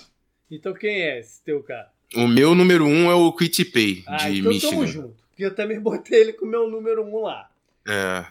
[0.50, 1.92] Então quem é esse teu cara?
[2.14, 4.70] O meu número um é o Quit Pay, ah, de então Michigan.
[4.70, 5.16] Tamo junto.
[5.30, 7.48] Porque eu também botei ele com o meu número um lá.
[7.86, 8.26] É.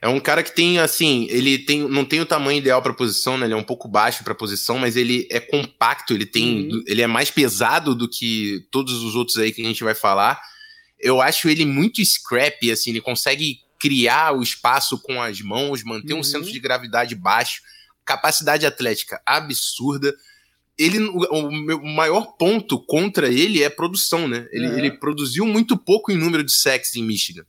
[0.00, 3.36] É um cara que tem, assim, ele tem, não tem o tamanho ideal para posição,
[3.36, 3.46] né?
[3.46, 6.84] Ele é um pouco baixo para posição, mas ele é compacto, ele tem, uhum.
[6.86, 10.40] ele é mais pesado do que todos os outros aí que a gente vai falar.
[11.00, 16.12] Eu acho ele muito scrappy, assim, ele consegue criar o espaço com as mãos, manter
[16.12, 16.20] uhum.
[16.20, 17.62] um centro de gravidade baixo,
[18.04, 20.14] capacidade atlética absurda.
[20.78, 24.46] Ele, o, o, maior ponto contra ele é produção, né?
[24.52, 24.78] Ele, uhum.
[24.78, 27.44] ele produziu muito pouco em número de sacks em Michigan.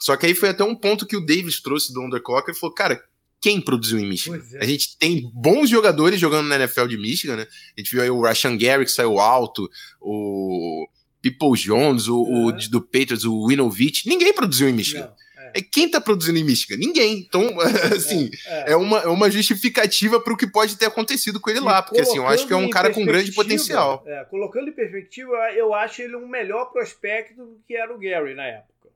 [0.00, 2.74] Só que aí foi até um ponto que o Davis trouxe do Underclocker e falou,
[2.74, 3.02] cara,
[3.40, 4.42] quem produziu em Michigan?
[4.54, 4.64] É.
[4.64, 7.46] A gente tem bons jogadores jogando na NFL de Michigan, né?
[7.76, 10.88] A gente viu aí o Rashan Gary que saiu alto, o
[11.22, 14.08] People Jones, o, o do Patriots, o Winovich.
[14.08, 15.00] Ninguém produziu em Michigan.
[15.00, 15.10] Não, é.
[15.10, 15.25] é.
[15.62, 16.76] Quem tá produzindo em Michigan?
[16.76, 17.18] Ninguém.
[17.18, 17.58] Então,
[17.94, 18.72] assim, é, é.
[18.72, 21.82] é uma, é uma justificativa para o que pode ter acontecido com ele e lá.
[21.82, 24.02] Porque, assim, eu acho que é um cara com grande potencial.
[24.06, 28.34] É, colocando em perspectiva, eu acho ele um melhor prospecto do que era o Gary
[28.34, 28.88] na época.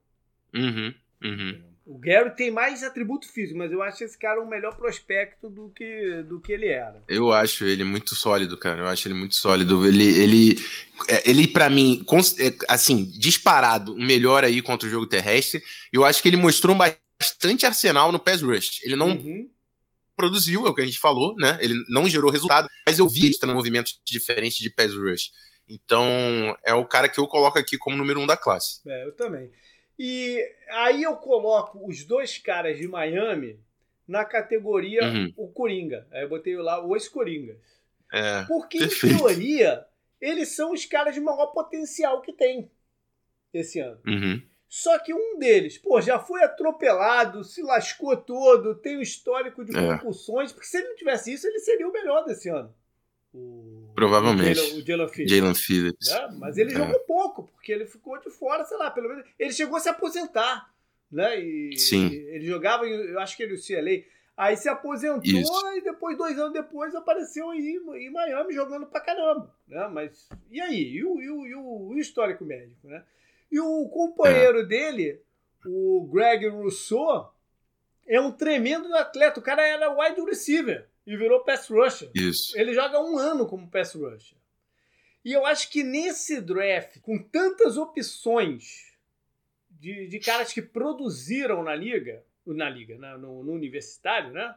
[0.55, 1.70] Uhum, uhum.
[1.91, 5.71] O Gary tem mais atributo físico, mas eu acho esse cara um melhor prospecto do
[5.71, 7.03] que, do que ele era.
[7.09, 8.83] Eu acho ele muito sólido, cara.
[8.83, 9.85] Eu acho ele muito sólido.
[9.85, 10.55] Ele, ele,
[11.09, 12.07] é, ele para mim,
[12.39, 15.61] é, assim, disparado, melhor aí contra o jogo terrestre.
[15.93, 18.85] Eu acho que ele mostrou bastante arsenal no pass rush.
[18.85, 19.51] Ele não uhum.
[20.17, 21.59] produziu, é o que a gente falou, né?
[21.61, 25.33] Ele não gerou resultado, mas eu vi ele no movimentos diferentes de pass rush.
[25.69, 28.81] Então, é o cara que eu coloco aqui como número um da classe.
[28.87, 29.51] É, eu também.
[30.03, 33.61] E aí eu coloco os dois caras de Miami
[34.09, 35.31] na categoria uhum.
[35.37, 36.09] o Coringa.
[36.11, 37.59] Aí eu botei lá os Coringas.
[38.11, 39.15] É, Porque, perfeito.
[39.15, 39.85] em teoria,
[40.19, 42.71] eles são os caras de maior potencial que tem
[43.53, 44.01] esse ano.
[44.07, 44.41] Uhum.
[44.67, 49.77] Só que um deles, pô, já foi atropelado, se lascou todo, tem um histórico de
[49.77, 49.99] é.
[49.99, 52.75] concussões, porque se ele não tivesse isso, ele seria o melhor desse ano.
[53.35, 54.59] O, Provavelmente.
[54.59, 55.31] O Jalen Phillips.
[55.31, 56.09] Jalen Phillips.
[56.09, 56.37] Né?
[56.39, 56.75] Mas ele é.
[56.75, 59.27] jogou pouco, porque ele ficou de fora, sei lá, pelo menos.
[59.39, 60.73] Ele chegou a se aposentar.
[61.13, 61.39] Né?
[61.39, 62.07] E, Sim.
[62.11, 64.03] ele jogava, eu acho que ele o CLA.
[64.35, 65.77] Aí se aposentou Isso.
[65.77, 69.55] e depois, dois anos depois, apareceu aí em Miami jogando pra caramba.
[69.69, 69.87] Né?
[69.93, 70.95] Mas e aí?
[70.95, 72.89] E o, e o, e o, histórico médico?
[72.89, 73.05] Né?
[73.53, 74.65] E o companheiro é.
[74.65, 75.21] dele,
[75.67, 77.35] o Greg Rousseau,
[78.07, 79.41] é um tremendo atleta.
[79.41, 82.09] O cara era wide receiver e virou pass rusher.
[82.15, 82.57] Isso.
[82.57, 84.39] Ele joga um ano como pass rusher.
[85.25, 88.97] E eu acho que nesse draft, com tantas opções
[89.69, 94.55] de, de caras que produziram na liga, na liga, né, no, no universitário, né?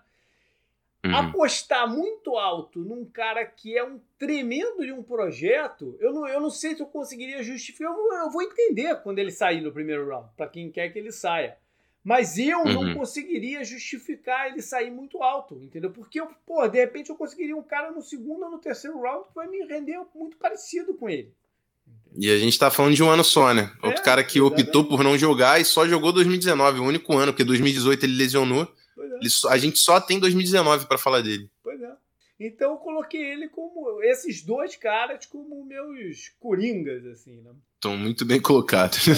[1.04, 1.16] Uhum.
[1.16, 6.39] Apostar muito alto num cara que é um tremendo de um projeto, eu não, eu
[6.39, 7.91] não sei se eu conseguiria justificar.
[7.91, 11.12] Eu, eu vou entender quando ele sair no primeiro round, para quem quer que ele
[11.12, 11.58] saia.
[12.04, 12.74] Mas eu uhum.
[12.74, 15.89] não conseguiria justificar ele sair muito alto, entendeu?
[15.89, 19.30] Porque, eu, pô, de repente eu conseguiria um cara no segundo ou no terceiro round
[19.30, 21.34] que vai me render muito parecido com ele.
[22.16, 23.72] E a gente tá falando de um ano só, né?
[23.82, 24.64] Outro é, cara que exatamente.
[24.68, 28.64] optou por não jogar e só jogou 2019, o único ano, porque 2018 ele lesionou.
[28.64, 29.01] É.
[29.01, 31.49] Ele, a gente só tem 2019 para falar dele.
[31.64, 31.91] Pois é.
[32.39, 37.51] Então eu coloquei ele como esses dois caras como meus coringas, assim, né?
[37.84, 39.07] Estão muito bem colocados.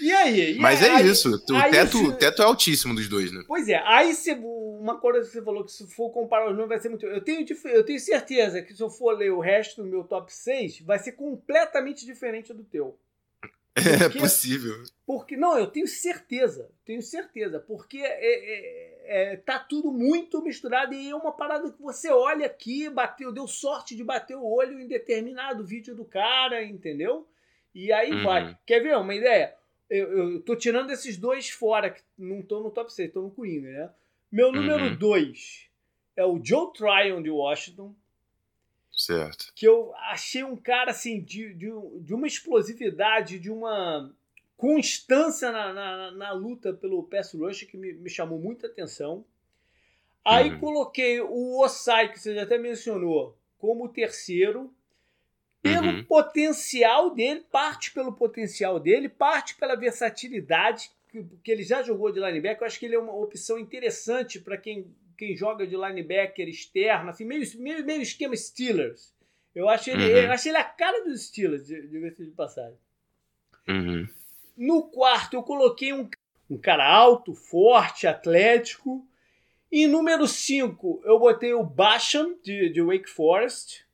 [0.00, 0.56] E aí?
[0.56, 1.34] E Mas aí, é isso.
[1.34, 3.42] O teto, teto é altíssimo dos dois, né?
[3.48, 3.82] Pois é.
[3.86, 6.90] Aí você, uma coisa que você falou que se for comparar os números vai ser
[6.90, 7.06] muito.
[7.06, 10.32] Eu tenho, eu tenho certeza que se eu for ler o resto do meu top
[10.32, 12.98] 6, vai ser completamente diferente do teu.
[13.82, 14.82] Porque, é possível.
[15.06, 16.70] Porque, não, eu tenho certeza.
[16.84, 17.58] Tenho certeza.
[17.60, 22.46] Porque é, é, é, tá tudo muito misturado e é uma parada que você olha
[22.46, 27.26] aqui, bateu, deu sorte de bater o olho em determinado vídeo do cara, entendeu?
[27.74, 28.24] E aí uhum.
[28.24, 28.58] vai.
[28.66, 29.54] Quer ver uma ideia?
[29.88, 33.30] Eu, eu tô tirando esses dois fora, que não estão no top 6, estão no
[33.30, 33.90] Coringa, né?
[34.30, 36.22] Meu número 2 uhum.
[36.22, 37.94] é o Joe Tryon de Washington.
[38.98, 39.52] Certo.
[39.54, 41.70] Que eu achei um cara assim de, de,
[42.00, 44.12] de uma explosividade, de uma
[44.56, 49.24] constância na, na, na, luta pelo pass rush que me, me chamou muita atenção.
[50.24, 50.58] Aí uhum.
[50.58, 54.74] coloquei o Osai, que você até mencionou, como terceiro,
[55.62, 56.04] pelo uhum.
[56.04, 62.18] potencial dele, parte pelo potencial dele, parte pela versatilidade, que, que ele já jogou de
[62.18, 62.62] linebacker.
[62.62, 67.10] Eu acho que ele é uma opção interessante para quem quem joga de linebacker externo,
[67.10, 69.12] assim, meio, meio, meio esquema Steelers.
[69.52, 70.18] Eu acho ele, uhum.
[70.18, 72.78] eu acho ele a cara dos Steelers, diga-se de passagem.
[73.68, 74.06] Uhum.
[74.56, 76.08] No quarto, eu coloquei um,
[76.48, 79.04] um cara alto, forte, atlético.
[79.70, 83.84] E número 5, eu botei o Basham, de, de Wake Forest,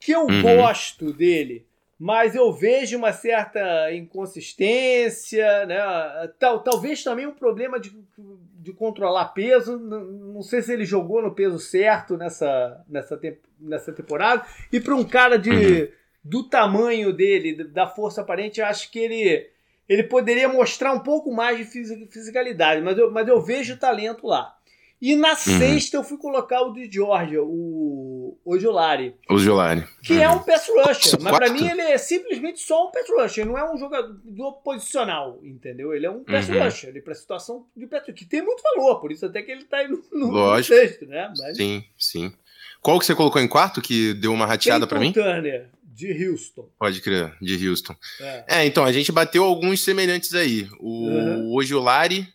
[0.00, 0.42] que eu uhum.
[0.42, 1.67] gosto dele
[1.98, 5.76] mas eu vejo uma certa inconsistência, né?
[6.38, 7.92] Tal, talvez também um problema de,
[8.60, 9.76] de controlar peso.
[9.76, 13.20] Não, sei se ele jogou no peso certo nessa, nessa,
[13.58, 14.46] nessa temporada.
[14.72, 15.88] E para um cara de, uhum.
[16.22, 19.50] do tamanho dele, da força aparente, eu acho que ele,
[19.88, 24.56] ele poderia mostrar um pouco mais de fisicalidade, mas eu, mas eu vejo talento lá.
[25.00, 25.36] E na uhum.
[25.36, 29.14] sexta eu fui colocar o de Georgia, o Ojolari.
[29.28, 29.84] Ojolari.
[30.02, 30.22] Que uhum.
[30.22, 31.20] é um pass rusher.
[31.20, 33.46] Mas para mim ele é simplesmente só um pass rusher.
[33.46, 35.94] Não é um jogador posicional, entendeu?
[35.94, 36.62] Ele é um pass uhum.
[36.62, 36.90] rusher.
[36.90, 39.00] Ele para situação de pass que tem muito valor.
[39.00, 40.74] Por isso até que ele tá aí no, no, Lógico.
[40.74, 41.32] no sexto, né?
[41.38, 41.56] Mas...
[41.56, 42.32] Sim, sim.
[42.80, 45.12] Qual que você colocou em quarto que deu uma rateada para mim?
[45.12, 45.68] Turner.
[45.82, 46.68] De Houston.
[46.78, 47.94] Pode crer, de Houston.
[48.20, 48.44] É.
[48.48, 48.66] é.
[48.66, 50.68] então, a gente bateu alguns semelhantes aí.
[50.78, 51.54] O uhum.
[51.54, 52.32] Ojolari,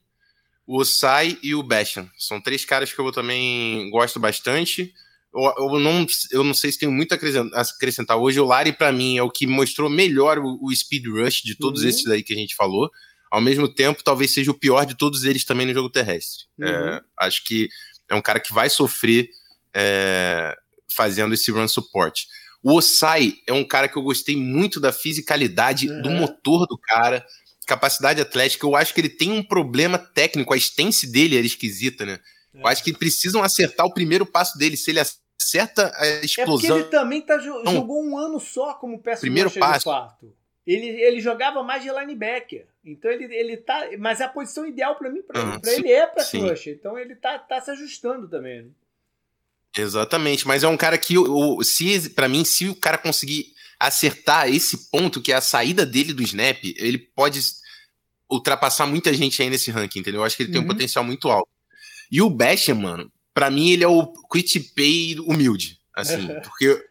[0.65, 2.09] o Osai e o Basham.
[2.17, 4.93] São três caras que eu também gosto bastante.
[5.33, 8.17] Eu, eu, não, eu não sei se tenho muito a acrescentar.
[8.17, 11.55] Hoje o Lari, para mim, é o que mostrou melhor o, o speed rush de
[11.55, 11.89] todos uhum.
[11.89, 12.89] esses aí que a gente falou.
[13.31, 16.45] Ao mesmo tempo, talvez seja o pior de todos eles também no jogo terrestre.
[16.59, 16.67] Uhum.
[16.67, 17.67] É, acho que
[18.07, 19.27] é um cara que vai sofrer
[19.73, 20.55] é,
[20.95, 22.25] fazendo esse run support.
[22.61, 26.01] O Osai é um cara que eu gostei muito da fisicalidade uhum.
[26.01, 27.25] do motor do cara
[27.75, 28.65] capacidade atlética.
[28.65, 30.53] Eu acho que ele tem um problema técnico.
[30.53, 32.19] A stance dele era esquisita, né?
[32.53, 32.61] É.
[32.61, 34.77] Eu acho que precisam acertar o primeiro passo dele.
[34.77, 36.77] Se ele acerta a explosão.
[36.77, 39.85] É porque ele também tá, jogou um ano só como peça primeiro passo.
[39.85, 40.33] quarto.
[40.65, 42.65] Ele, ele jogava mais de linebacker.
[42.85, 43.89] Então ele, ele tá.
[43.99, 46.67] Mas a posição ideal para mim, para uhum, ele é para rush.
[46.67, 48.63] Então ele tá, tá se ajustando também.
[48.63, 48.69] Né?
[49.77, 54.47] Exatamente, mas é um cara que, o, se para mim, se o cara conseguir acertar
[54.47, 57.39] esse ponto, que é a saída dele do snap, ele pode
[58.29, 60.21] ultrapassar muita gente aí nesse ranking, entendeu?
[60.21, 60.53] Eu acho que ele uhum.
[60.53, 60.73] tem um uhum.
[60.73, 61.49] potencial muito alto.
[62.11, 66.83] E o Basham, mano, para mim ele é o quit pay humilde, assim, porque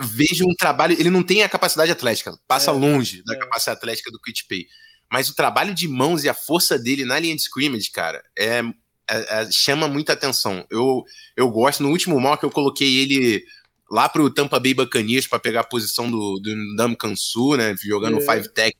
[0.00, 3.38] vejo um trabalho, ele não tem a capacidade atlética, passa é, longe da é.
[3.38, 4.66] capacidade atlética do quit pay,
[5.10, 8.62] mas o trabalho de mãos e a força dele na linha de scrimmage, cara, é,
[9.08, 10.66] é, é chama muita atenção.
[10.70, 11.04] Eu,
[11.36, 13.44] eu gosto, no último mock eu coloquei ele
[13.90, 18.18] lá pro Tampa Bay Buccaneers para pegar a posição do, do Ndam Kansu, né, jogando
[18.18, 18.20] é.
[18.20, 18.76] five tech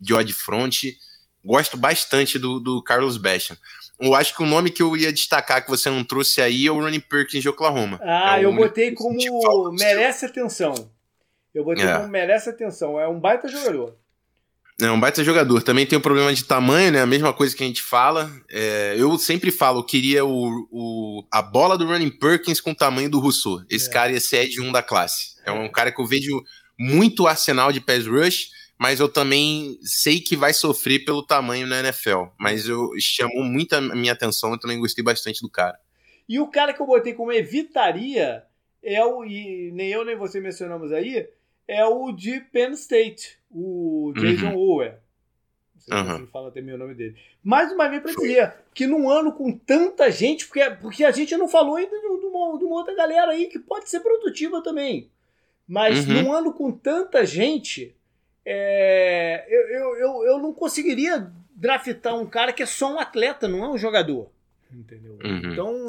[0.00, 0.84] de odd front.
[1.44, 3.56] Gosto bastante do, do Carlos Basham.
[3.98, 6.70] Eu acho que o nome que eu ia destacar que você não trouxe aí é
[6.70, 8.00] o Ronnie Perkins de Oklahoma.
[8.02, 9.16] Ah, é eu botei como
[9.72, 10.90] merece atenção.
[11.54, 11.96] Eu botei é.
[11.96, 12.98] como merece atenção.
[12.98, 13.94] É um baita jogador.
[14.80, 15.62] É um baita jogador.
[15.62, 17.02] Também tem o problema de tamanho, né?
[17.02, 18.30] A mesma coisa que a gente fala.
[18.48, 22.74] É, eu sempre falo, eu queria o, o, a bola do Running Perkins com o
[22.74, 23.62] tamanho do Rousseau.
[23.68, 23.92] Esse é.
[23.92, 25.34] cara ia ser de um da classe.
[25.44, 26.42] É um cara que eu vejo
[26.78, 28.48] muito arsenal de pass rush,
[28.80, 32.28] mas eu também sei que vai sofrer pelo tamanho na NFL.
[32.38, 35.78] Mas eu chamou muito a minha atenção, eu também gostei bastante do cara.
[36.26, 38.42] E o cara que eu botei como evitaria
[38.82, 41.28] é o, e nem eu nem você mencionamos aí,
[41.68, 44.56] é o de Penn State o Jason uhum.
[44.56, 44.98] Ower.
[45.74, 46.24] Não sei uhum.
[46.24, 47.16] se fala até meu nome dele.
[47.44, 51.36] Mais uma vez para dizer que num ano com tanta gente, porque, porque a gente
[51.36, 55.10] não falou ainda de, uma, de uma outra galera aí que pode ser produtiva também.
[55.68, 56.14] Mas uhum.
[56.14, 57.94] num ano com tanta gente,
[58.44, 63.46] é, eu, eu, eu, eu não conseguiria draftar um cara que é só um atleta,
[63.46, 64.30] não é um jogador.
[64.72, 65.18] Entendeu?
[65.24, 65.52] Uhum.
[65.52, 65.86] Então,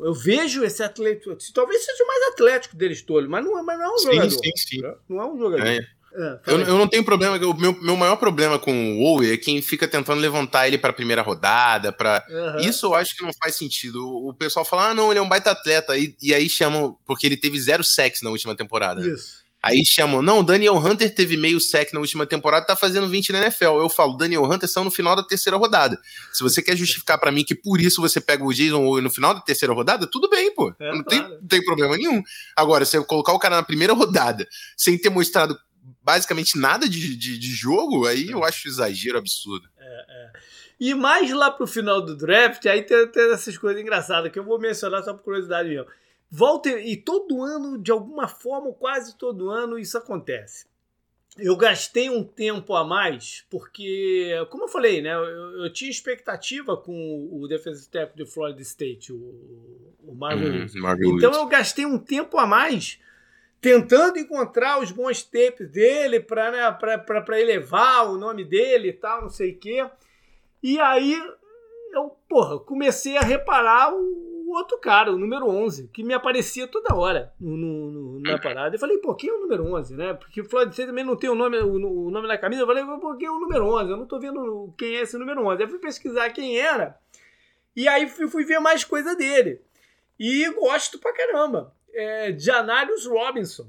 [0.00, 1.36] eu vejo esse atleta.
[1.52, 4.12] Talvez seja o mais atlético deles todos, mas não, é, mas não é um sim,
[4.12, 4.30] jogador.
[4.30, 4.82] Sim, sim.
[5.08, 5.66] Não é um jogador.
[5.66, 5.86] É.
[6.16, 7.36] É, eu, eu, não tenho problema.
[7.36, 10.90] O meu, meu maior problema com o Owe é quem fica tentando levantar ele para
[10.90, 11.92] a primeira rodada.
[11.92, 12.24] Pra...
[12.30, 12.60] Uhum.
[12.60, 14.06] Isso eu acho que não faz sentido.
[14.06, 15.98] O, o, pessoal fala, ah, não, ele é um baita atleta.
[15.98, 19.04] E, e aí chamam, porque ele teve zero sexo na última temporada.
[19.06, 19.43] Isso.
[19.64, 23.38] Aí chamam, não, Daniel Hunter teve meio sec na última temporada, tá fazendo 20 na
[23.38, 23.78] NFL.
[23.78, 25.98] Eu falo, Daniel Hunter são no final da terceira rodada.
[26.34, 29.08] Se você quer justificar para mim que por isso você pega o Jason Owe no
[29.08, 30.70] final da terceira rodada, tudo bem, pô.
[30.78, 32.22] É, não, tem, não tem problema nenhum.
[32.54, 34.46] Agora, se eu colocar o cara na primeira rodada,
[34.76, 35.58] sem ter mostrado
[36.02, 39.66] basicamente nada de, de, de jogo, aí eu acho exagero absurdo.
[39.78, 40.32] É, é.
[40.78, 44.44] E mais lá pro final do draft, aí tem, tem essas coisas engraçadas que eu
[44.44, 45.86] vou mencionar só por curiosidade mesmo.
[46.36, 50.66] Volta e todo ano, de alguma forma, quase todo ano, isso acontece.
[51.38, 56.76] Eu gastei um tempo a mais, porque, como eu falei, né, eu, eu tinha expectativa
[56.76, 59.16] com o defensive tackle de Florida State, o,
[60.02, 60.66] o Marvin uhum,
[61.16, 62.98] Então eu gastei um tempo a mais
[63.60, 69.30] tentando encontrar os bons tapes dele para né, elevar o nome dele e tal, não
[69.30, 69.88] sei o quê.
[70.60, 71.16] E aí
[71.92, 76.94] eu, porra, comecei a reparar o outro cara, o número 11, que me aparecia toda
[76.94, 78.74] hora no, no, na parada.
[78.74, 80.14] Eu falei, pô, quem é o número 11, né?
[80.14, 82.62] Porque o Floyd State também não tem o nome, o, o, nome na camisa.
[82.62, 83.90] Eu falei, pô, quem é o número 11?
[83.90, 85.62] Eu não tô vendo quem é esse número 11.
[85.62, 86.98] Aí fui pesquisar quem era.
[87.74, 89.60] E aí fui, fui ver mais coisa dele.
[90.18, 93.66] E gosto pra caramba é, Janarius Robinson,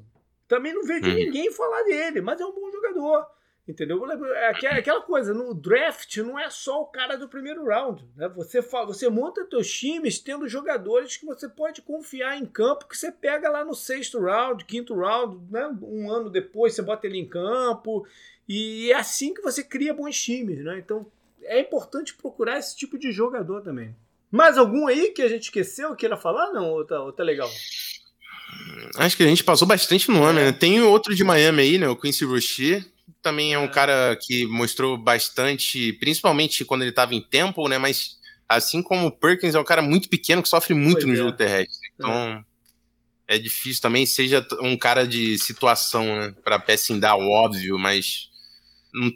[0.48, 1.16] Também não vejo uhum.
[1.16, 3.26] ninguém falar dele, mas é um bom jogador.
[3.68, 4.06] Entendeu?
[4.12, 8.08] É aquela coisa, no draft não é só o cara do primeiro round.
[8.16, 8.30] Né?
[8.36, 13.12] Você, você monta seus times tendo jogadores que você pode confiar em campo, que você
[13.12, 15.68] pega lá no sexto round, quinto round, né?
[15.82, 18.06] um ano depois você bota ele em campo.
[18.48, 20.64] E é assim que você cria bons times.
[20.64, 20.78] Né?
[20.78, 21.08] Então
[21.42, 23.96] é importante procurar esse tipo de jogador também.
[24.30, 26.52] Mais algum aí que a gente esqueceu, queira falar?
[26.52, 27.50] Não, ou tá, ou tá legal?
[28.98, 30.52] Acho que a gente passou bastante nome, né?
[30.52, 31.88] Tem outro de Miami aí, né?
[31.88, 32.86] O Quincy Rocher
[33.26, 33.68] também é um é.
[33.68, 37.80] cara que mostrou bastante, principalmente quando ele estava em Temple, né?
[37.80, 41.14] Mas assim como o Perkins é um cara muito pequeno que sofre muito pois no
[41.14, 41.16] é.
[41.16, 41.90] jogo terrestre.
[41.96, 42.46] Então
[43.28, 43.36] é.
[43.36, 43.40] é.
[43.40, 46.36] difícil também, seja um cara de situação, né?
[46.44, 48.30] Pra assim dar óbvio, mas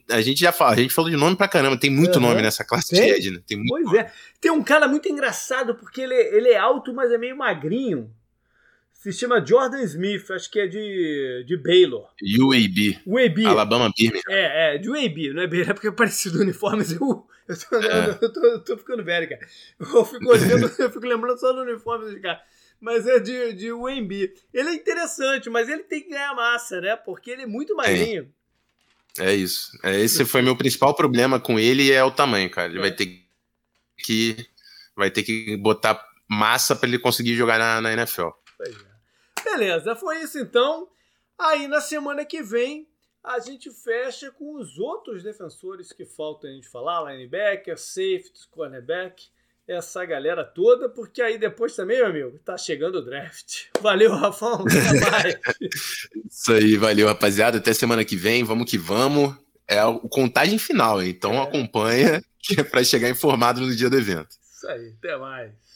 [0.10, 2.30] a gente já fala, a gente falou de nome pra caramba, tem muito uhum.
[2.30, 3.06] nome nessa classe tem?
[3.06, 3.42] de Ed, né?
[3.46, 4.00] Tem muito pois nome.
[4.00, 4.12] é.
[4.42, 8.12] Tem um cara muito engraçado, porque ele, ele é alto, mas é meio magrinho
[9.00, 12.14] se chama Jordan Smith, acho que é de, de Baylor.
[12.38, 13.00] UAB.
[13.06, 13.46] UAB.
[13.46, 14.22] Alabama Birmingham.
[14.28, 17.58] É, é, de UAB, não é Baylor, é porque é parecido o uniforme, eu, eu,
[17.58, 18.20] tô, é.
[18.22, 19.42] eu, tô, eu tô ficando velho, cara.
[19.80, 22.42] Eu fico, olhando, eu fico lembrando só do uniforme desse cara.
[22.82, 24.34] Mas é de, de UAB.
[24.54, 26.98] Ele é interessante, mas ele tem que ganhar massa, né?
[26.98, 28.30] Porque ele é muito magrinho.
[29.18, 29.80] É, é isso.
[29.82, 32.68] É, esse foi meu principal problema com ele, é o tamanho, cara.
[32.68, 32.82] Ele é.
[32.82, 33.24] vai ter
[33.98, 34.46] que
[34.94, 38.28] vai ter que botar massa para ele conseguir jogar na, na NFL.
[38.58, 38.89] Pois é.
[39.44, 40.88] Beleza, foi isso então.
[41.38, 42.88] Aí na semana que vem
[43.24, 49.28] a gente fecha com os outros defensores que faltam a gente falar, linebacker, safety, cornerback,
[49.68, 53.66] essa galera toda, porque aí depois também, meu amigo, tá chegando o draft.
[53.82, 55.36] Valeu, Rafão, até mais.
[56.28, 57.60] Isso aí, valeu, rapaziada.
[57.60, 59.36] Até semana que vem, vamos que vamos.
[59.68, 61.44] É o contagem final, então é.
[61.44, 64.36] acompanha que é para chegar informado no dia do evento.
[64.42, 65.52] Isso aí, até mais.